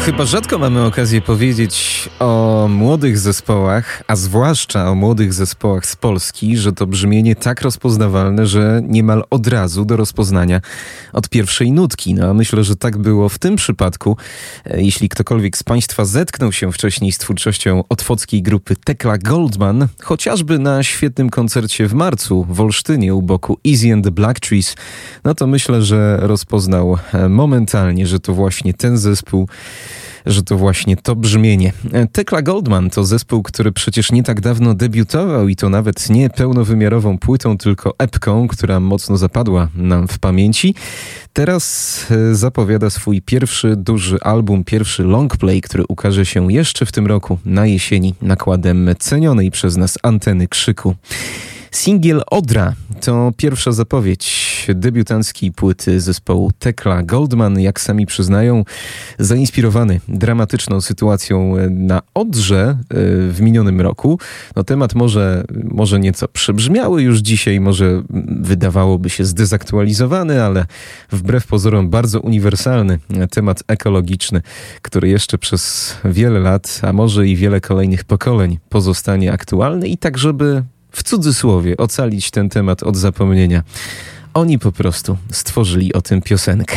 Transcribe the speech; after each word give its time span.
Chyba 0.00 0.24
rzadko 0.24 0.58
mamy 0.58 0.84
okazję 0.84 1.20
powiedzieć 1.20 2.08
o 2.18 2.66
młodych 2.70 3.18
zespołach, 3.18 4.02
a 4.06 4.16
zwłaszcza 4.16 4.90
o 4.90 4.94
młodych 4.94 5.32
zespołach 5.32 5.86
z 5.86 5.96
Polski, 5.96 6.56
że 6.56 6.72
to 6.72 6.86
brzmienie 6.86 7.36
tak 7.36 7.62
rozpoznawalne, 7.62 8.46
że 8.46 8.80
niemal 8.88 9.24
od 9.30 9.46
razu 9.46 9.84
do 9.84 9.96
rozpoznania 9.96 10.60
od 11.12 11.28
pierwszej 11.28 11.72
nutki. 11.72 12.14
No 12.14 12.26
a 12.26 12.34
myślę, 12.34 12.64
że 12.64 12.76
tak 12.76 12.98
było 12.98 13.28
w 13.28 13.38
tym 13.38 13.56
przypadku. 13.56 14.16
E, 14.64 14.82
jeśli 14.82 15.08
ktokolwiek 15.08 15.56
z 15.56 15.62
Państwa 15.62 16.04
zetknął 16.04 16.52
się 16.52 16.72
wcześniej 16.72 17.12
z 17.12 17.18
twórczością 17.18 17.84
otwockiej 17.88 18.42
grupy 18.42 18.76
Tekla 18.84 19.18
Goldman, 19.18 19.88
chociażby 20.02 20.58
na 20.58 20.82
świetnym 20.82 21.30
koncercie 21.30 21.86
w 21.86 21.94
marcu 21.94 22.46
w 22.48 22.60
Olsztynie 22.60 23.14
u 23.14 23.22
boku 23.22 23.58
Easy 23.68 23.92
and 23.92 24.04
the 24.04 24.10
Black 24.10 24.40
Trees, 24.40 24.76
no 25.24 25.34
to 25.34 25.46
myślę, 25.46 25.82
że 25.82 26.18
rozpoznał 26.20 26.98
e, 27.12 27.28
momentalnie, 27.28 28.06
że 28.06 28.20
to 28.20 28.34
właśnie 28.34 28.74
ten 28.74 28.98
zespół 28.98 29.48
że 30.26 30.42
to 30.42 30.56
właśnie 30.56 30.96
to 30.96 31.16
brzmienie. 31.16 31.72
Tekla 32.12 32.42
Goldman 32.42 32.90
to 32.90 33.04
zespół, 33.04 33.42
który 33.42 33.72
przecież 33.72 34.12
nie 34.12 34.22
tak 34.22 34.40
dawno 34.40 34.74
debiutował 34.74 35.48
i 35.48 35.56
to 35.56 35.68
nawet 35.68 36.10
nie 36.10 36.30
pełnowymiarową 36.30 37.18
płytą, 37.18 37.58
tylko 37.58 37.94
epką, 37.98 38.48
która 38.48 38.80
mocno 38.80 39.16
zapadła 39.16 39.68
nam 39.74 40.08
w 40.08 40.18
pamięci. 40.18 40.74
Teraz 41.32 42.06
e, 42.10 42.34
zapowiada 42.34 42.90
swój 42.90 43.22
pierwszy 43.22 43.76
duży 43.76 44.20
album, 44.20 44.64
pierwszy 44.64 45.02
longplay, 45.02 45.60
który 45.60 45.84
ukaże 45.88 46.26
się 46.26 46.52
jeszcze 46.52 46.86
w 46.86 46.92
tym 46.92 47.06
roku 47.06 47.38
na 47.44 47.66
jesieni 47.66 48.14
nakładem 48.22 48.90
cenionej 48.98 49.50
przez 49.50 49.76
nas 49.76 49.98
anteny 50.02 50.48
krzyku. 50.48 50.94
Singiel 51.70 52.22
Odra 52.30 52.74
to 53.00 53.32
pierwsza 53.36 53.72
zapowiedź 53.72 54.53
debiutanckiej 54.74 55.52
płyty 55.52 56.00
zespołu 56.00 56.52
Tekla 56.58 57.02
Goldman, 57.02 57.60
jak 57.60 57.80
sami 57.80 58.06
przyznają, 58.06 58.64
zainspirowany 59.18 60.00
dramatyczną 60.08 60.80
sytuacją 60.80 61.54
na 61.70 62.02
Odrze 62.14 62.60
e, 62.60 62.76
w 63.30 63.40
minionym 63.40 63.80
roku. 63.80 64.18
No 64.56 64.64
temat 64.64 64.94
może, 64.94 65.44
może 65.64 66.00
nieco 66.00 66.28
przebrzmiały 66.28 67.02
już 67.02 67.18
dzisiaj, 67.18 67.60
może 67.60 68.02
wydawałoby 68.40 69.10
się 69.10 69.24
zdezaktualizowany, 69.24 70.42
ale 70.42 70.66
wbrew 71.12 71.46
pozorom 71.46 71.90
bardzo 71.90 72.20
uniwersalny 72.20 72.98
temat 73.30 73.62
ekologiczny, 73.68 74.42
który 74.82 75.08
jeszcze 75.08 75.38
przez 75.38 75.94
wiele 76.04 76.40
lat, 76.40 76.80
a 76.82 76.92
może 76.92 77.28
i 77.28 77.36
wiele 77.36 77.60
kolejnych 77.60 78.04
pokoleń 78.04 78.58
pozostanie 78.68 79.32
aktualny 79.32 79.88
i 79.88 79.98
tak, 79.98 80.18
żeby 80.18 80.62
w 80.94 81.02
cudzysłowie 81.02 81.76
ocalić 81.76 82.30
ten 82.30 82.48
temat 82.48 82.82
od 82.82 82.96
zapomnienia. 82.96 83.62
Oni 84.34 84.58
po 84.58 84.72
prostu 84.72 85.16
stworzyli 85.30 85.92
o 85.92 86.02
tym 86.02 86.22
piosenkę. 86.22 86.76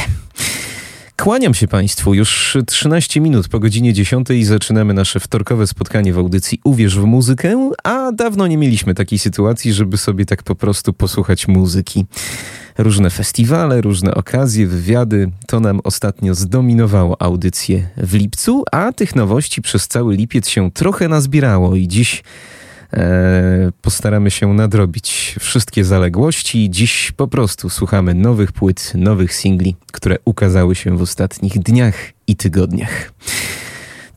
Kłaniam 1.17 1.53
się 1.53 1.67
Państwu. 1.67 2.13
Już 2.13 2.57
13 2.67 3.21
minut 3.21 3.47
po 3.47 3.59
godzinie 3.59 3.93
10 3.93 4.27
zaczynamy 4.43 4.93
nasze 4.93 5.19
wtorkowe 5.19 5.67
spotkanie 5.67 6.13
w 6.13 6.17
audycji 6.17 6.59
Uwierz 6.63 6.99
w 6.99 7.03
muzykę, 7.03 7.71
a 7.83 8.11
dawno 8.11 8.47
nie 8.47 8.57
mieliśmy 8.57 8.95
takiej 8.95 9.19
sytuacji, 9.19 9.73
żeby 9.73 9.97
sobie 9.97 10.25
tak 10.25 10.43
po 10.43 10.55
prostu 10.55 10.93
posłuchać 10.93 11.47
muzyki. 11.47 12.05
Różne 12.77 13.09
festiwale, 13.09 13.81
różne 13.81 14.15
okazje, 14.15 14.67
wywiady, 14.67 15.31
to 15.47 15.59
nam 15.59 15.79
ostatnio 15.83 16.35
zdominowało 16.35 17.21
audycję 17.21 17.89
w 17.97 18.13
lipcu, 18.13 18.63
a 18.71 18.91
tych 18.93 19.15
nowości 19.15 19.61
przez 19.61 19.87
cały 19.87 20.15
lipiec 20.15 20.49
się 20.49 20.71
trochę 20.71 21.07
nazbierało 21.07 21.75
i 21.75 21.87
dziś 21.87 22.23
postaramy 23.81 24.31
się 24.31 24.53
nadrobić 24.53 25.35
wszystkie 25.39 25.83
zaległości. 25.83 26.69
Dziś 26.69 27.11
po 27.11 27.27
prostu 27.27 27.69
słuchamy 27.69 28.13
nowych 28.13 28.51
płyt, 28.51 28.91
nowych 28.95 29.33
singli, 29.33 29.75
które 29.91 30.15
ukazały 30.25 30.75
się 30.75 30.97
w 30.97 31.01
ostatnich 31.01 31.59
dniach 31.59 31.95
i 32.27 32.35
tygodniach. 32.35 33.13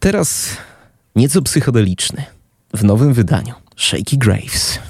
Teraz 0.00 0.56
nieco 1.16 1.42
psychodeliczny 1.42 2.24
w 2.74 2.84
nowym 2.84 3.14
wydaniu 3.14 3.54
Shaky 3.76 4.18
Graves. 4.18 4.89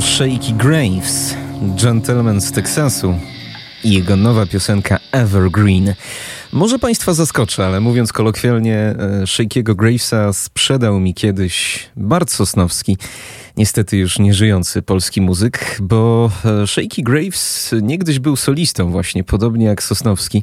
Shaky 0.00 0.52
Graves, 0.52 1.34
gentleman 1.76 2.40
z 2.40 2.52
Teksasu 2.52 3.14
i 3.84 3.92
jego 3.92 4.16
nowa 4.16 4.46
piosenka 4.46 4.98
Evergreen. 5.12 5.94
Może 6.52 6.78
Państwa 6.78 7.14
zaskoczę, 7.14 7.66
ale 7.66 7.80
mówiąc 7.80 8.12
kolokwialnie, 8.12 8.76
e, 8.76 9.26
Shakiego 9.26 9.74
Gravesa 9.74 10.32
sprzedał 10.32 11.00
mi 11.00 11.14
kiedyś 11.14 11.86
Bart 11.96 12.30
Sosnowski, 12.30 12.96
niestety 13.56 13.96
już 13.96 14.18
nieżyjący 14.18 14.82
polski 14.82 15.20
muzyk, 15.20 15.78
bo 15.80 16.30
e, 16.44 16.66
Shaky 16.66 17.02
Graves 17.02 17.74
niegdyś 17.82 18.18
był 18.18 18.36
solistą 18.36 18.90
właśnie, 18.90 19.24
podobnie 19.24 19.66
jak 19.66 19.82
Sosnowski 19.82 20.42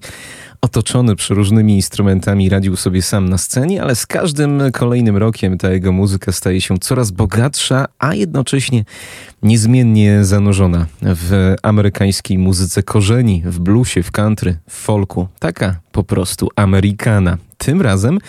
otoczony 0.61 1.15
przeróżnymi 1.15 1.75
instrumentami, 1.75 2.49
radził 2.49 2.75
sobie 2.75 3.01
sam 3.01 3.29
na 3.29 3.37
scenie, 3.37 3.81
ale 3.81 3.95
z 3.95 4.05
każdym 4.05 4.61
kolejnym 4.71 5.17
rokiem 5.17 5.57
ta 5.57 5.71
jego 5.71 5.91
muzyka 5.91 6.31
staje 6.31 6.61
się 6.61 6.77
coraz 6.77 7.11
bogatsza, 7.11 7.85
a 7.99 8.13
jednocześnie 8.13 8.85
niezmiennie 9.43 10.25
zanurzona 10.25 10.85
w 11.01 11.55
amerykańskiej 11.63 12.37
muzyce 12.37 12.83
korzeni, 12.83 13.43
w 13.45 13.59
bluesie, 13.59 14.03
w 14.03 14.11
country, 14.11 14.57
w 14.69 14.73
folku. 14.73 15.27
Taka 15.39 15.79
po 15.91 16.03
prostu 16.03 16.49
Amerykana. 16.55 17.37
Tym 17.57 17.81
razem 17.81 18.19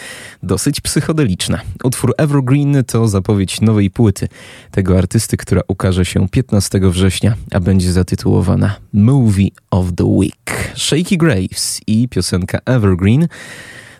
dosyć 0.42 0.80
psychodeliczna. 0.80 1.60
Utwór 1.84 2.14
Evergreen 2.18 2.84
to 2.86 3.08
zapowiedź 3.08 3.60
nowej 3.60 3.90
płyty 3.90 4.28
tego 4.70 4.98
artysty, 4.98 5.36
która 5.36 5.60
ukaże 5.68 6.04
się 6.04 6.28
15 6.28 6.80
września, 6.82 7.34
a 7.52 7.60
będzie 7.60 7.92
zatytułowana 7.92 8.76
Movie 8.92 9.48
of 9.70 9.86
the 9.96 10.04
Week. 10.04 10.72
Shaky 10.76 11.16
Graves 11.16 11.80
i 11.86 12.08
piosenka 12.08 12.58
Evergreen 12.64 13.28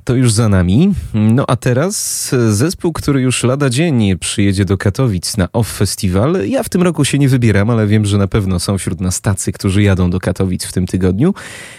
to 0.08 0.14
już 0.14 0.32
za 0.32 0.48
nami. 0.48 0.94
No 1.14 1.44
a 1.48 1.56
teraz 1.56 2.28
zespół, 2.50 2.92
który 2.92 3.20
już 3.20 3.44
lada 3.44 3.70
dzień 3.70 4.18
przyjedzie 4.18 4.64
do 4.64 4.78
Katowic 4.78 5.36
na 5.36 5.48
OFF 5.52 5.76
Festival. 5.76 6.36
Ja 6.46 6.62
w 6.62 6.68
tym 6.68 6.82
roku 6.82 7.04
się 7.04 7.18
nie 7.18 7.28
wybieram, 7.28 7.70
ale 7.70 7.86
wiem, 7.86 8.04
że 8.04 8.18
na 8.18 8.26
pewno 8.26 8.58
są 8.58 8.78
wśród 8.78 9.00
nas 9.00 9.20
tacy, 9.20 9.52
którzy 9.52 9.82
jadą 9.82 10.10
do 10.10 10.20
Katowic 10.20 10.64
w 10.64 10.72
tym 10.72 10.86
tygodniu. 10.86 11.34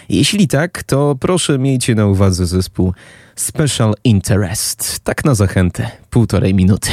Jeśli 0.08 0.48
tak, 0.48 0.82
to 0.82 1.16
proszę 1.20 1.58
miejcie 1.58 1.94
na 1.94 2.06
uwadze 2.06 2.46
zespół 2.46 2.94
Special 3.36 3.94
Interest. 4.04 5.00
Tak 5.00 5.24
na 5.24 5.34
zachętę, 5.34 5.90
półtorej 6.10 6.54
minuty. 6.54 6.90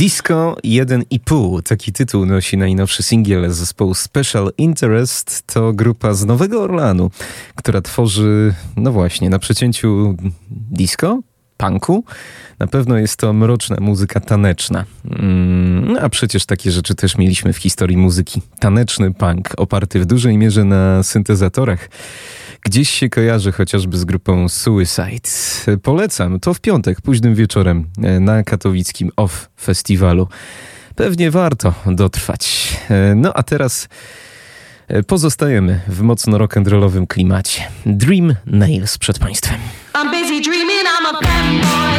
Disco 0.00 0.56
1,5. 0.64 1.62
Taki 1.62 1.92
tytuł 1.92 2.26
nosi 2.26 2.56
najnowszy 2.56 3.02
singiel 3.02 3.50
zespołu 3.50 3.94
Special 3.94 4.52
Interest. 4.58 5.42
To 5.46 5.72
grupa 5.72 6.14
z 6.14 6.24
Nowego 6.24 6.62
Orlanu, 6.62 7.10
która 7.54 7.80
tworzy, 7.80 8.54
no 8.76 8.92
właśnie, 8.92 9.30
na 9.30 9.38
przecięciu 9.38 10.16
disco, 10.50 11.20
punku. 11.56 12.04
Na 12.58 12.66
pewno 12.66 12.98
jest 12.98 13.16
to 13.16 13.32
mroczna 13.32 13.76
muzyka 13.80 14.20
taneczna. 14.20 14.84
Mm, 15.10 15.98
a 16.00 16.08
przecież 16.08 16.46
takie 16.46 16.70
rzeczy 16.70 16.94
też 16.94 17.18
mieliśmy 17.18 17.52
w 17.52 17.56
historii 17.56 17.96
muzyki. 17.96 18.42
Taneczny 18.58 19.14
punk, 19.14 19.48
oparty 19.56 20.00
w 20.00 20.06
dużej 20.06 20.38
mierze 20.38 20.64
na 20.64 21.02
syntezatorach 21.02 21.88
gdzieś 22.62 22.90
się 22.90 23.08
kojarzy 23.08 23.52
chociażby 23.52 23.98
z 23.98 24.04
grupą 24.04 24.48
Suicide. 24.48 25.30
Polecam, 25.82 26.40
to 26.40 26.54
w 26.54 26.60
piątek, 26.60 27.00
późnym 27.00 27.34
wieczorem 27.34 27.90
e, 28.02 28.20
na 28.20 28.42
katowickim 28.42 29.10
OFF 29.16 29.48
festiwalu. 29.60 30.28
Pewnie 30.94 31.30
warto 31.30 31.74
dotrwać. 31.86 32.76
E, 32.90 33.14
no 33.14 33.32
a 33.34 33.42
teraz 33.42 33.88
e, 34.88 35.02
pozostajemy 35.02 35.80
w 35.88 36.02
mocno 36.02 36.38
rock'n'rollowym 36.38 37.06
klimacie. 37.06 37.62
Dream 37.86 38.34
Nails 38.46 38.98
przed 38.98 39.18
Państwem. 39.18 39.58
I'm 39.94 40.10
busy 40.10 40.40
dreaming, 40.40 40.82
I'm 40.82 41.16
a 41.16 41.20
dreaming 41.20 41.89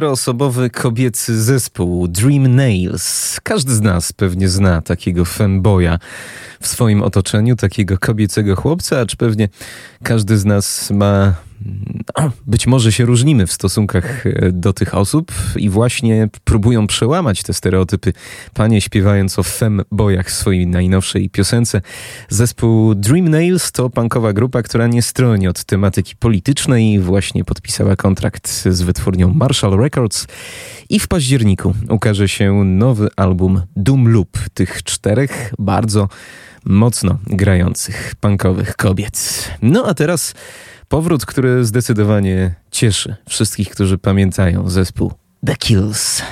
czteroosobowy 0.00 0.70
kobiecy 0.70 1.42
zespół 1.42 2.08
Dream 2.08 2.54
Nails. 2.54 3.40
Każdy 3.42 3.74
z 3.74 3.80
nas 3.80 4.12
pewnie 4.12 4.48
zna 4.48 4.82
takiego 4.82 5.24
fanboya 5.24 5.98
w 6.60 6.66
swoim 6.66 7.02
otoczeniu, 7.02 7.56
takiego 7.56 7.98
kobiecego 7.98 8.56
chłopca, 8.56 9.00
acz 9.00 9.16
pewnie 9.16 9.48
każdy 10.02 10.38
z 10.38 10.44
nas 10.44 10.90
ma 10.90 11.34
być 12.46 12.66
może 12.66 12.92
się 12.92 13.04
różnimy 13.04 13.46
w 13.46 13.52
stosunkach 13.52 14.26
e, 14.26 14.52
do 14.52 14.72
tych 14.72 14.94
osób 14.94 15.32
i 15.56 15.68
właśnie 15.68 16.28
próbują 16.44 16.86
przełamać 16.86 17.42
te 17.42 17.54
stereotypy. 17.54 18.12
Panie 18.54 18.80
śpiewając 18.80 19.38
o 19.38 19.42
fembojach 19.42 20.26
w 20.26 20.32
swojej 20.32 20.66
najnowszej 20.66 21.30
piosence. 21.30 21.80
Zespół 22.28 22.94
Dream 22.94 23.28
Nails 23.28 23.72
to 23.72 23.90
punkowa 23.90 24.32
grupa, 24.32 24.62
która 24.62 24.86
nie 24.86 25.02
stroni 25.02 25.48
od 25.48 25.64
tematyki 25.64 26.16
politycznej. 26.16 27.00
Właśnie 27.00 27.44
podpisała 27.44 27.96
kontrakt 27.96 28.68
z 28.68 28.82
wytwórnią 28.82 29.34
Marshall 29.34 29.78
Records 29.78 30.26
i 30.88 31.00
w 31.00 31.08
październiku 31.08 31.74
ukaże 31.88 32.28
się 32.28 32.64
nowy 32.64 33.08
album 33.16 33.62
Doom 33.76 34.08
Loop 34.08 34.38
tych 34.54 34.82
czterech 34.82 35.54
bardzo 35.58 36.08
mocno 36.64 37.18
grających 37.26 38.14
punkowych 38.20 38.76
kobiet. 38.76 39.48
No 39.62 39.86
a 39.86 39.94
teraz 39.94 40.34
Powrót, 40.90 41.26
który 41.26 41.64
zdecydowanie 41.64 42.54
cieszy 42.70 43.16
wszystkich, 43.28 43.70
którzy 43.70 43.98
pamiętają 43.98 44.68
zespół 44.68 45.12
The 45.46 45.56
Kills. 45.56 46.22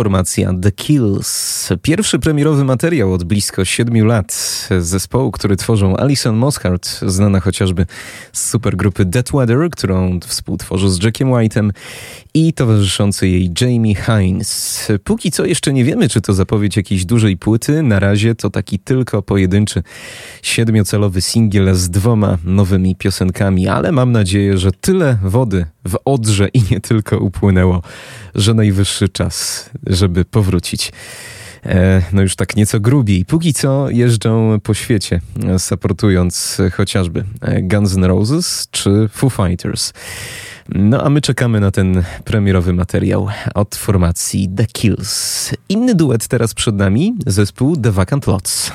Formacja 0.00 0.52
The 0.62 0.72
Kills. 0.72 1.68
Pierwszy 1.82 2.18
premierowy 2.18 2.64
materiał 2.64 3.12
od 3.12 3.24
blisko 3.24 3.64
siedmiu 3.64 4.04
lat 4.04 4.68
zespołu, 4.78 5.30
który 5.30 5.56
tworzą 5.56 5.96
Alison 5.96 6.36
Mosshart, 6.36 7.00
znana 7.06 7.40
chociażby 7.40 7.86
z 8.32 8.50
supergrupy 8.50 9.04
Dead 9.04 9.30
Weather, 9.32 9.70
którą 9.70 10.20
współtworzy 10.26 10.90
z 10.90 11.02
Jackiem 11.02 11.28
White'em 11.28 11.70
i 12.34 12.52
towarzyszący 12.52 13.28
jej 13.28 13.50
Jamie 13.60 13.94
Hines. 13.94 14.88
Póki 15.04 15.30
co 15.30 15.44
jeszcze 15.44 15.72
nie 15.72 15.84
wiemy, 15.84 16.08
czy 16.08 16.20
to 16.20 16.32
zapowiedź 16.32 16.76
jakiejś 16.76 17.04
dużej 17.04 17.36
płyty. 17.36 17.82
Na 17.82 17.98
razie 17.98 18.34
to 18.34 18.50
taki 18.50 18.78
tylko 18.78 19.22
pojedynczy 19.22 19.82
siedmiocelowy 20.42 21.20
singiel 21.20 21.74
z 21.74 21.90
dwoma 21.90 22.38
nowymi 22.44 22.96
piosenkami, 22.96 23.68
ale 23.68 23.92
mam 23.92 24.12
nadzieję, 24.12 24.58
że 24.58 24.72
tyle 24.72 25.18
wody 25.22 25.66
w 25.84 25.98
Odrze 26.04 26.48
i 26.48 26.62
nie 26.70 26.80
tylko 26.80 27.18
upłynęło, 27.18 27.82
że 28.34 28.54
najwyższy 28.54 29.08
czas, 29.08 29.70
żeby 29.86 30.24
powrócić. 30.24 30.92
E, 31.66 32.02
no 32.12 32.22
już 32.22 32.36
tak 32.36 32.56
nieco 32.56 32.80
grubiej. 32.80 33.24
Póki 33.24 33.54
co 33.54 33.90
jeżdżą 33.90 34.60
po 34.62 34.74
świecie, 34.74 35.20
supportując 35.58 36.58
chociażby 36.72 37.24
Guns 37.62 37.96
N' 37.96 38.04
Roses 38.04 38.68
czy 38.70 39.08
Foo 39.12 39.30
Fighters. 39.30 39.92
No 40.68 41.02
a 41.04 41.10
my 41.10 41.20
czekamy 41.20 41.60
na 41.60 41.70
ten 41.70 42.04
premierowy 42.24 42.72
materiał 42.72 43.28
od 43.54 43.76
formacji 43.76 44.48
The 44.56 44.66
Kills. 44.66 45.50
Inny 45.68 45.94
duet 45.94 46.28
teraz 46.28 46.54
przed 46.54 46.74
nami, 46.74 47.14
zespół 47.26 47.76
The 47.76 47.92
Vacant 47.92 48.26
Lots. 48.26 48.72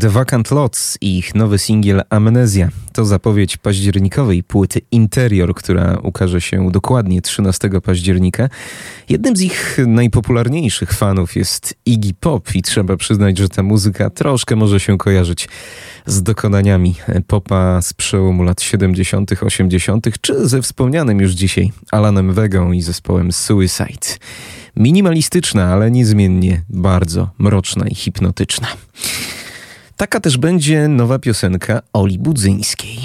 The 0.00 0.10
Vacant 0.10 0.50
Lots 0.50 0.98
i 1.00 1.18
ich 1.18 1.34
nowy 1.34 1.58
singiel 1.58 2.02
Amnezja. 2.10 2.68
To 2.92 3.04
zapowiedź 3.04 3.56
październikowej 3.56 4.42
płyty 4.42 4.80
Interior, 4.90 5.54
która 5.54 5.98
ukaże 6.02 6.40
się 6.40 6.70
dokładnie 6.70 7.22
13 7.22 7.70
października. 7.84 8.48
Jednym 9.08 9.36
z 9.36 9.40
ich 9.40 9.78
najpopularniejszych 9.86 10.92
fanów 10.92 11.36
jest 11.36 11.74
Iggy 11.86 12.14
Pop 12.20 12.54
i 12.54 12.62
trzeba 12.62 12.96
przyznać, 12.96 13.38
że 13.38 13.48
ta 13.48 13.62
muzyka 13.62 14.10
troszkę 14.10 14.56
może 14.56 14.80
się 14.80 14.98
kojarzyć 14.98 15.48
z 16.06 16.22
dokonaniami 16.22 16.94
popa 17.26 17.82
z 17.82 17.92
przełomu 17.92 18.42
lat 18.42 18.62
70., 18.62 19.30
80., 19.42 20.06
czy 20.20 20.48
ze 20.48 20.62
wspomnianym 20.62 21.20
już 21.20 21.32
dzisiaj 21.32 21.72
Alanem 21.90 22.32
Wegą 22.32 22.72
i 22.72 22.82
zespołem 22.82 23.32
Suicide. 23.32 24.08
Minimalistyczna, 24.76 25.66
ale 25.66 25.90
niezmiennie 25.90 26.62
bardzo 26.68 27.30
mroczna 27.38 27.88
i 27.88 27.94
hipnotyczna. 27.94 28.68
Taka 29.98 30.20
też 30.20 30.38
będzie 30.38 30.88
nowa 30.88 31.18
piosenka 31.18 31.82
Oli 31.92 32.18
Budzyńskiej. 32.18 32.98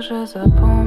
że 0.00 0.26
zapomnę. 0.26 0.83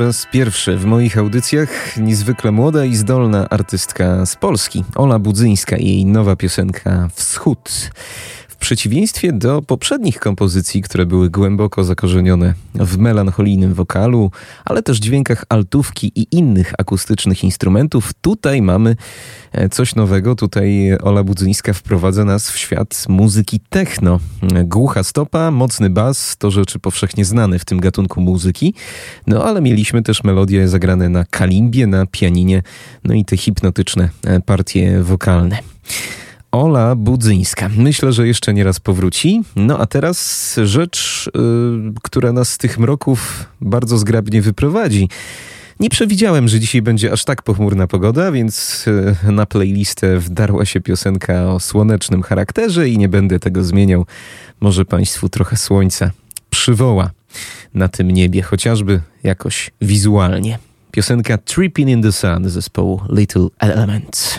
Raz 0.00 0.26
pierwszy 0.32 0.76
w 0.76 0.84
moich 0.84 1.18
audycjach 1.18 1.96
niezwykle 1.96 2.52
młoda 2.52 2.84
i 2.84 2.96
zdolna 2.96 3.48
artystka 3.48 4.26
z 4.26 4.36
Polski, 4.36 4.84
Ola 4.94 5.18
Budzyńska 5.18 5.76
i 5.76 5.86
jej 5.86 6.06
nowa 6.06 6.36
piosenka 6.36 7.08
Wschód. 7.14 7.90
Przeciwieństwie 8.70 9.32
do 9.32 9.62
poprzednich 9.62 10.20
kompozycji, 10.20 10.82
które 10.82 11.06
były 11.06 11.30
głęboko 11.30 11.84
zakorzenione 11.84 12.54
w 12.74 12.98
melancholijnym 12.98 13.74
wokalu, 13.74 14.30
ale 14.64 14.82
też 14.82 14.98
dźwiękach 14.98 15.44
altówki 15.48 16.12
i 16.14 16.26
innych 16.30 16.72
akustycznych 16.78 17.44
instrumentów, 17.44 18.12
tutaj 18.20 18.62
mamy 18.62 18.96
e, 19.52 19.68
coś 19.68 19.94
nowego. 19.94 20.34
Tutaj 20.34 20.96
Ola 21.02 21.24
Budzyńska 21.24 21.72
wprowadza 21.72 22.24
nas 22.24 22.50
w 22.50 22.58
świat 22.58 23.04
muzyki 23.08 23.60
techno. 23.68 24.20
Głucha 24.64 25.02
stopa, 25.02 25.50
mocny 25.50 25.90
bas 25.90 26.36
to 26.36 26.50
rzeczy 26.50 26.78
powszechnie 26.78 27.24
znane 27.24 27.58
w 27.58 27.64
tym 27.64 27.80
gatunku 27.80 28.20
muzyki. 28.20 28.74
No 29.26 29.44
ale 29.44 29.60
mieliśmy 29.60 30.02
też 30.02 30.24
melodie 30.24 30.68
zagrane 30.68 31.08
na 31.08 31.24
kalimbie, 31.24 31.86
na 31.86 32.06
pianinie, 32.06 32.62
no 33.04 33.14
i 33.14 33.24
te 33.24 33.36
hipnotyczne 33.36 34.08
e, 34.24 34.40
partie 34.40 35.02
wokalne. 35.02 35.58
Ola 36.52 36.94
Budzyńska. 36.94 37.70
Myślę, 37.76 38.12
że 38.12 38.26
jeszcze 38.26 38.54
nie 38.54 38.64
raz 38.64 38.80
powróci. 38.80 39.42
No 39.56 39.78
a 39.78 39.86
teraz 39.86 40.56
rzecz, 40.64 41.30
yy, 41.34 41.92
która 42.02 42.32
nas 42.32 42.52
z 42.52 42.58
tych 42.58 42.78
mroków 42.78 43.48
bardzo 43.60 43.98
zgrabnie 43.98 44.42
wyprowadzi. 44.42 45.08
Nie 45.80 45.90
przewidziałem, 45.90 46.48
że 46.48 46.60
dzisiaj 46.60 46.82
będzie 46.82 47.12
aż 47.12 47.24
tak 47.24 47.42
pochmurna 47.42 47.86
pogoda, 47.86 48.32
więc 48.32 48.84
e, 49.24 49.32
na 49.32 49.46
playlistę 49.46 50.18
wdarła 50.18 50.64
się 50.64 50.80
piosenka 50.80 51.52
o 51.52 51.60
słonecznym 51.60 52.22
charakterze 52.22 52.88
i 52.88 52.98
nie 52.98 53.08
będę 53.08 53.40
tego 53.40 53.64
zmieniał. 53.64 54.06
Może 54.60 54.84
Państwu 54.84 55.28
trochę 55.28 55.56
słońca 55.56 56.10
przywoła 56.50 57.10
na 57.74 57.88
tym 57.88 58.10
niebie, 58.10 58.42
chociażby 58.42 59.00
jakoś 59.22 59.70
wizualnie. 59.80 60.58
Piosenka 60.92 61.38
Tripping 61.38 61.88
in 61.88 62.02
the 62.02 62.12
Sun 62.12 62.48
zespołu 62.48 63.00
Little 63.08 63.48
Elements. 63.58 64.38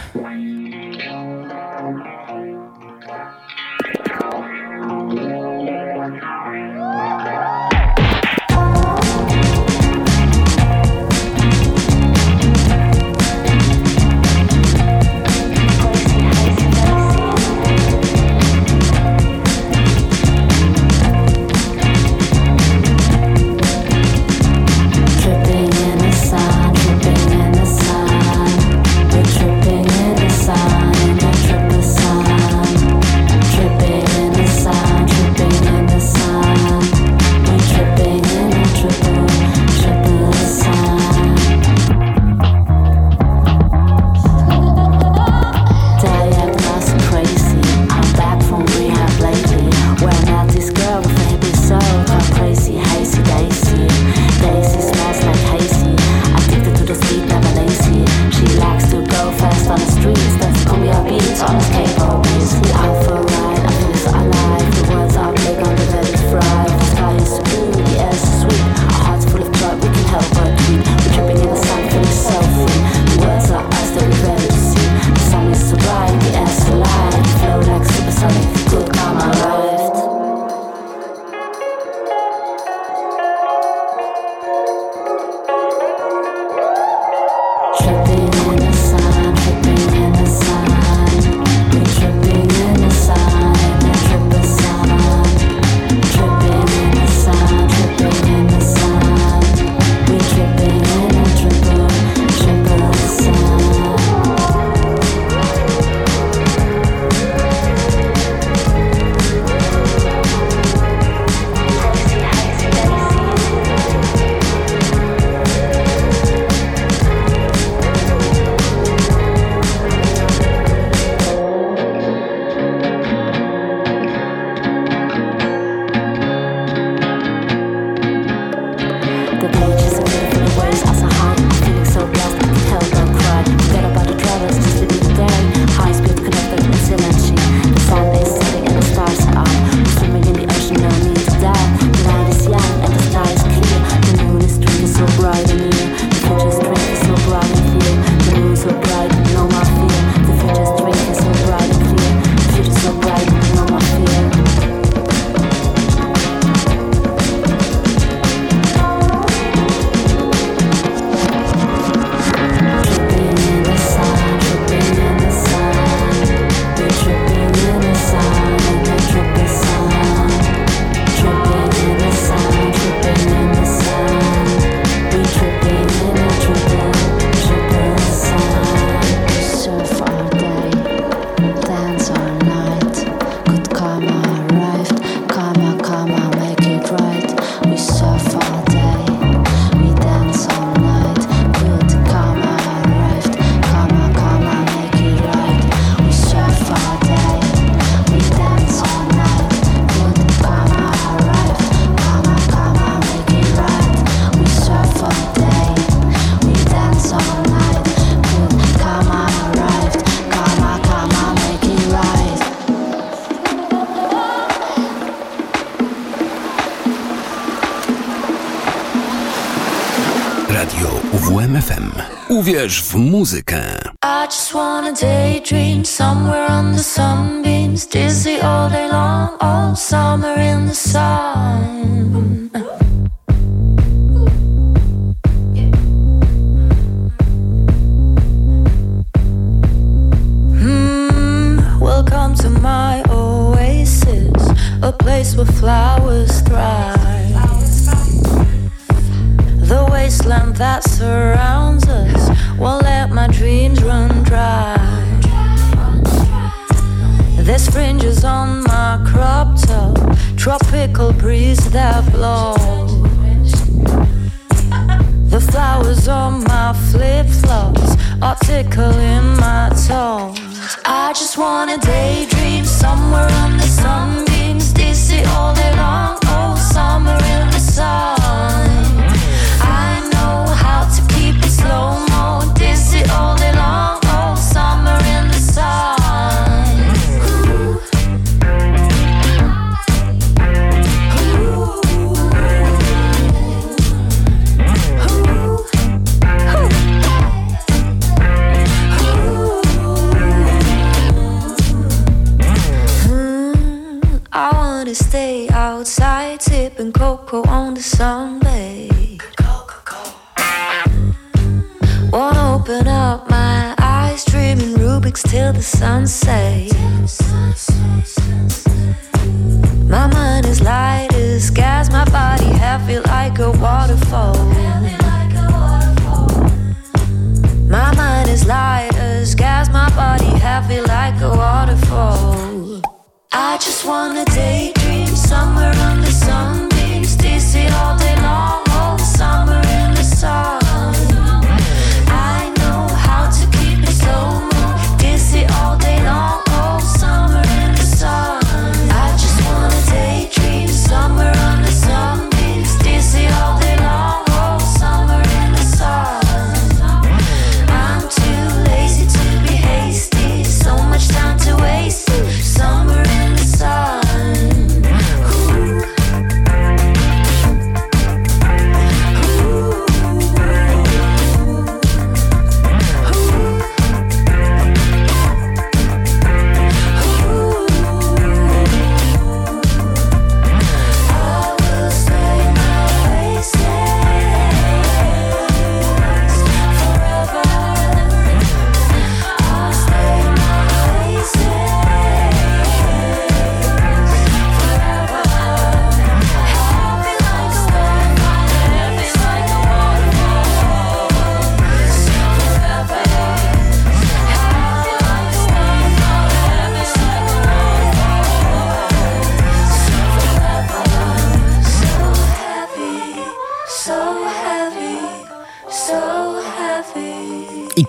Uwierz 222.41 222.81
w 222.83 222.95
muzykę. 222.95 223.61
I 224.03 224.27
just 224.27 224.53
wanna 224.53 224.91
daydream 224.91 225.85
somewhere 225.85 226.47
under 226.59 226.83
sunbeams 226.83 227.87
Dizzy 227.87 228.41
all 228.41 228.69
day 228.69 228.89
long, 228.89 229.29
all 229.39 229.75
summer 229.75 230.39
in 230.39 230.67
the 230.67 230.75
sun 230.75 231.80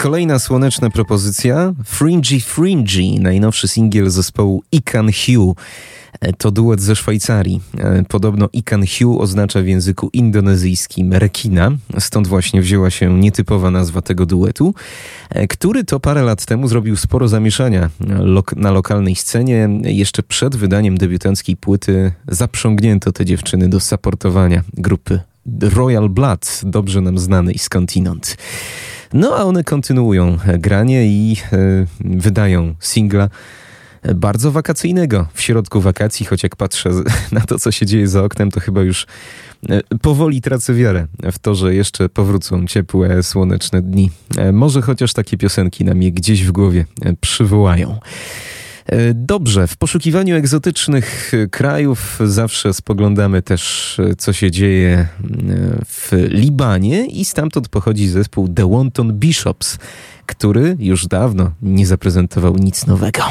Kolejna 0.02 0.38
słoneczna 0.38 0.90
propozycja 0.90 1.74
Fringy 1.84 2.40
Fringy, 2.40 3.20
najnowszy 3.20 3.68
singiel 3.68 4.10
zespołu 4.10 4.62
Ikan 4.72 5.10
Hugh. 5.12 5.56
E, 6.20 6.32
to 6.32 6.50
duet 6.50 6.80
ze 6.80 6.96
Szwajcarii. 6.96 7.60
E, 7.78 8.04
podobno 8.08 8.48
Ikan 8.52 8.84
Hugh 8.86 9.20
oznacza 9.20 9.62
w 9.62 9.66
języku 9.66 10.10
indonezyjskim 10.12 11.12
rekina, 11.12 11.70
stąd 11.98 12.28
właśnie 12.28 12.60
wzięła 12.60 12.90
się 12.90 13.18
nietypowa 13.18 13.70
nazwa 13.70 14.02
tego 14.02 14.26
duetu, 14.26 14.74
e, 15.30 15.48
który 15.48 15.84
to 15.84 16.00
parę 16.00 16.22
lat 16.22 16.44
temu 16.46 16.68
zrobił 16.68 16.96
sporo 16.96 17.28
zamieszania 17.28 17.90
na 18.56 18.70
lokalnej 18.70 19.16
scenie. 19.16 19.68
Jeszcze 19.82 20.22
przed 20.22 20.56
wydaniem 20.56 20.98
debiutanckiej 20.98 21.56
płyty 21.56 22.12
zaprzągnięto 22.28 23.12
te 23.12 23.24
dziewczyny 23.24 23.68
do 23.68 23.80
supportowania 23.80 24.62
grupy 24.74 25.20
Royal 25.60 26.08
Blood, 26.08 26.60
dobrze 26.64 27.00
nam 27.00 27.18
znanej 27.18 27.58
skądinąd. 27.58 28.36
No 29.12 29.36
a 29.36 29.42
one 29.44 29.64
kontynuują 29.64 30.38
granie 30.58 31.06
i 31.06 31.36
e, 31.52 31.58
wydają 32.00 32.74
singla 32.80 33.28
bardzo 34.14 34.52
wakacyjnego 34.52 35.26
w 35.34 35.40
środku 35.40 35.80
wakacji, 35.80 36.26
choć 36.26 36.42
jak 36.42 36.56
patrzę 36.56 36.90
na 37.32 37.40
to, 37.40 37.58
co 37.58 37.72
się 37.72 37.86
dzieje 37.86 38.08
za 38.08 38.24
oknem, 38.24 38.50
to 38.50 38.60
chyba 38.60 38.82
już 38.82 39.06
e, 39.68 39.80
powoli 40.02 40.40
tracę 40.40 40.74
wiarę 40.74 41.06
w 41.32 41.38
to, 41.38 41.54
że 41.54 41.74
jeszcze 41.74 42.08
powrócą 42.08 42.66
ciepłe, 42.66 43.22
słoneczne 43.22 43.82
dni. 43.82 44.10
E, 44.38 44.52
może 44.52 44.82
chociaż 44.82 45.12
takie 45.12 45.38
piosenki 45.38 45.84
na 45.84 45.94
mnie 45.94 46.12
gdzieś 46.12 46.44
w 46.44 46.52
głowie 46.52 46.84
przywołają. 47.20 47.98
E, 48.92 49.14
dobrze, 49.14 49.66
w 49.66 49.76
poszukiwaniu 49.76 50.36
egzotycznych 50.36 51.32
e, 51.34 51.48
krajów 51.48 52.18
zawsze 52.24 52.74
spoglądamy 52.74 53.42
też, 53.42 53.96
e, 53.98 54.16
co 54.16 54.32
się 54.32 54.50
dzieje 54.50 55.08
w 55.86 56.10
Libanie 56.28 57.06
i 57.06 57.24
stamtąd 57.24 57.68
pochodzi 57.68 58.08
zespół 58.08 58.48
The 58.48 58.70
Wanton 58.70 59.12
Bishops, 59.12 59.78
który 60.26 60.76
już 60.78 61.06
dawno 61.06 61.52
nie 61.62 61.86
zaprezentował 61.86 62.56
nic 62.56 62.86
nowego. 62.86 63.22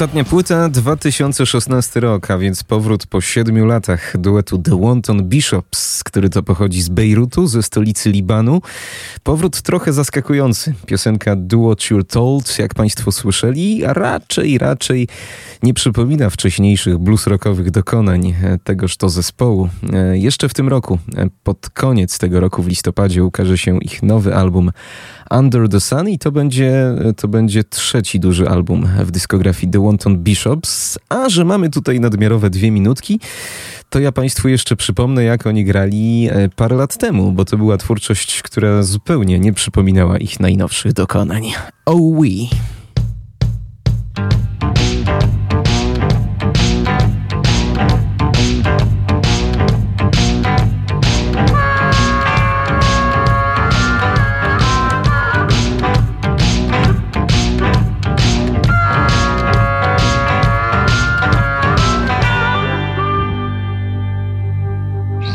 Ostatnia 0.00 0.24
płyta 0.24 0.68
2016 0.68 2.00
rok, 2.00 2.30
a 2.30 2.38
więc 2.38 2.64
powrót 2.64 3.06
po 3.06 3.20
siedmiu 3.20 3.66
latach 3.66 4.16
duetu 4.18 4.58
The 4.58 4.80
Wanton 4.80 5.28
Bishops, 5.28 6.04
który 6.04 6.30
to 6.30 6.42
pochodzi 6.42 6.82
z 6.82 6.88
Bejrutu, 6.88 7.46
ze 7.46 7.62
stolicy 7.62 8.10
Libanu. 8.10 8.62
Powrót 9.22 9.62
trochę 9.62 9.92
zaskakujący. 9.92 10.74
Piosenka 10.86 11.36
Do 11.36 11.58
What 11.58 11.78
You're 11.78 12.04
Told, 12.04 12.58
jak 12.58 12.74
Państwo 12.74 13.12
słyszeli, 13.12 13.84
a 13.84 13.92
raczej, 13.92 14.58
raczej 14.58 15.08
nie 15.62 15.74
przypomina 15.74 16.30
wcześniejszych 16.30 16.98
blues 16.98 17.26
rockowych 17.26 17.70
dokonań 17.70 18.34
tegoż 18.64 18.96
to 18.96 19.08
zespołu. 19.08 19.68
E, 19.92 20.18
jeszcze 20.18 20.48
w 20.48 20.54
tym 20.54 20.68
roku, 20.68 20.98
e, 21.16 21.28
pod 21.42 21.70
koniec 21.70 22.18
tego 22.18 22.40
roku 22.40 22.62
w 22.62 22.68
listopadzie 22.68 23.24
ukaże 23.24 23.58
się 23.58 23.78
ich 23.78 24.02
nowy 24.02 24.34
album 24.34 24.70
Under 25.30 25.68
the 25.68 25.80
Sun 25.80 26.08
i 26.08 26.18
to 26.18 26.32
będzie, 26.32 26.94
to 27.16 27.28
będzie 27.28 27.64
trzeci 27.64 28.20
duży 28.20 28.48
album 28.48 28.88
w 28.98 29.10
dyskografii 29.10 29.72
The 29.72 29.84
Wanton 29.84 30.18
Bishops, 30.18 30.98
a 31.08 31.28
że 31.28 31.44
mamy 31.44 31.70
tutaj 31.70 32.00
nadmiarowe 32.00 32.50
dwie 32.50 32.70
minutki, 32.70 33.20
to 33.90 34.00
ja 34.00 34.12
Państwu 34.12 34.48
jeszcze 34.48 34.76
przypomnę, 34.76 35.24
jak 35.24 35.46
oni 35.46 35.64
grali 35.64 36.28
e, 36.30 36.48
parę 36.48 36.76
lat 36.76 36.96
temu, 36.98 37.32
bo 37.32 37.44
to 37.44 37.56
była 37.56 37.76
twórczość, 37.76 38.42
która 38.42 38.82
zupełnie 38.82 39.38
nie 39.38 39.52
przypominała 39.52 40.18
ich 40.18 40.40
najnowszych 40.40 40.92
dokonań. 40.92 41.42
Oh 41.86 42.20
we. 42.20 42.56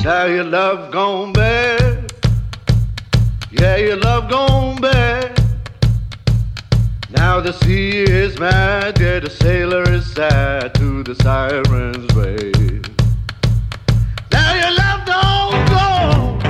Now 0.05 0.25
your 0.25 0.43
love 0.43 0.91
gone 0.91 1.33
bad. 1.33 2.13
Yeah, 3.49 3.77
your 3.77 3.97
love 3.97 4.29
gone 4.29 4.79
bad. 4.79 5.35
Now 7.09 7.39
the 7.39 7.51
sea 7.51 8.03
is 8.03 8.37
mad, 8.37 8.99
yeah, 8.99 9.19
the 9.19 9.31
sailor 9.31 9.81
is 9.89 10.05
sad 10.13 10.75
to 10.75 11.01
the 11.01 11.15
siren's 11.15 12.05
rave. 12.15 12.85
Now 14.31 14.53
your 14.53 14.77
love 14.77 15.05
don't. 15.07 16.44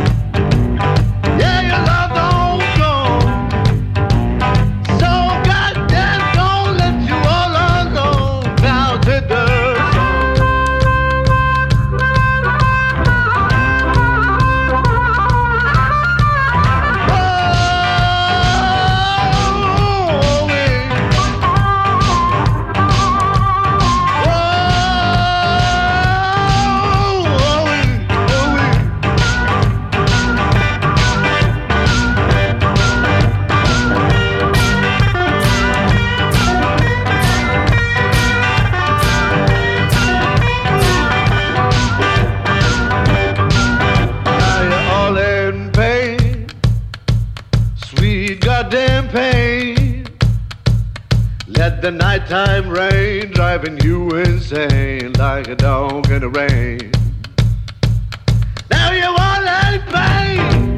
Let 51.58 51.82
the 51.82 51.90
nighttime 51.90 52.70
rain 52.70 53.32
driving 53.32 53.80
you 53.80 54.10
insane 54.12 55.14
like 55.14 55.48
a 55.48 55.56
dog 55.56 56.12
in 56.12 56.22
the 56.22 56.30
rain. 56.30 56.92
Now 58.70 58.92
you're 58.92 59.08
all 59.08 59.46
pain, 59.92 60.75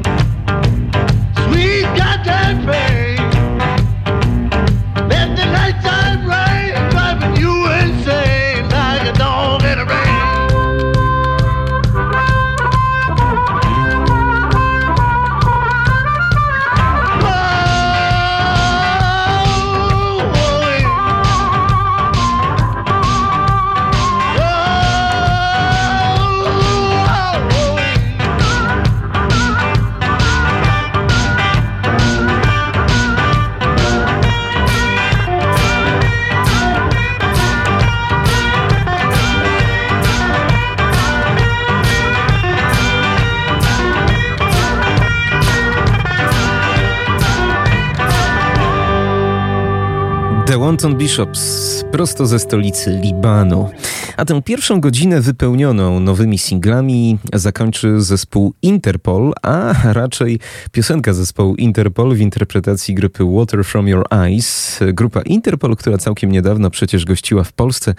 Wanton 50.78 50.98
Bishops, 50.98 51.84
prosto 51.92 52.26
ze 52.26 52.38
stolicy 52.38 53.00
Libanu. 53.02 53.70
A 54.16 54.24
tę 54.24 54.42
pierwszą 54.42 54.80
godzinę 54.80 55.20
wypełnioną 55.20 56.00
nowymi 56.00 56.38
singlami 56.38 57.18
zakończy 57.34 58.00
zespół 58.00 58.54
Interpol, 58.62 59.32
a 59.42 59.74
raczej 59.92 60.40
piosenka 60.72 61.12
zespołu 61.12 61.54
Interpol 61.54 62.14
w 62.14 62.20
interpretacji 62.20 62.94
grupy 62.94 63.24
Water 63.24 63.64
From 63.64 63.88
Your 63.88 64.04
Eyes. 64.10 64.80
Grupa 64.92 65.22
Interpol, 65.22 65.76
która 65.76 65.98
całkiem 65.98 66.32
niedawno 66.32 66.70
przecież 66.70 67.04
gościła 67.04 67.44
w 67.44 67.52
Polsce, 67.52 67.94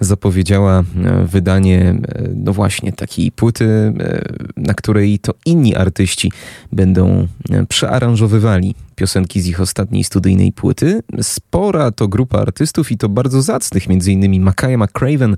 zapowiedziała 0.00 0.78
e, 0.78 1.26
wydanie, 1.26 1.80
e, 1.80 2.28
no 2.34 2.52
właśnie, 2.52 2.92
takiej 2.92 3.32
płyty, 3.32 3.64
e, 3.64 4.22
na 4.56 4.74
której 4.74 5.18
to 5.18 5.34
inni 5.46 5.76
artyści 5.76 6.32
będą 6.72 7.28
przearanżowywali 7.68 8.74
piosenki 8.94 9.40
z 9.40 9.46
ich 9.46 9.60
ostatniej 9.60 10.04
studyjnej 10.04 10.52
płyty. 10.52 11.00
Spora 11.22 11.90
to 11.90 12.08
grupa 12.08 12.38
artystów 12.38 12.92
i 12.92 12.98
to 12.98 13.08
bardzo 13.08 13.42
zacnych, 13.42 13.84
m.in. 13.88 14.42
Makaya 14.42 14.78
McCraven, 14.78 15.36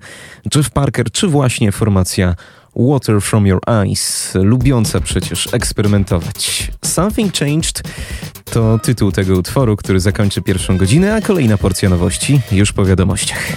Jeff 0.54 0.70
Parker, 0.70 1.10
czy 1.10 1.28
właśnie 1.28 1.72
formacja 1.72 2.34
Water 2.76 3.20
From 3.20 3.46
Your 3.46 3.60
Eyes, 3.66 4.32
lubiąca 4.34 5.00
przecież 5.00 5.48
eksperymentować. 5.52 6.70
Something 6.84 7.34
Changed 7.34 7.82
to 8.44 8.78
tytuł 8.78 9.12
tego 9.12 9.34
utworu, 9.34 9.76
który 9.76 10.00
zakończy 10.00 10.42
pierwszą 10.42 10.76
godzinę, 10.76 11.14
a 11.14 11.20
kolejna 11.20 11.58
porcja 11.58 11.88
nowości 11.88 12.40
już 12.52 12.72
po 12.72 12.84
wiadomościach. 12.84 13.56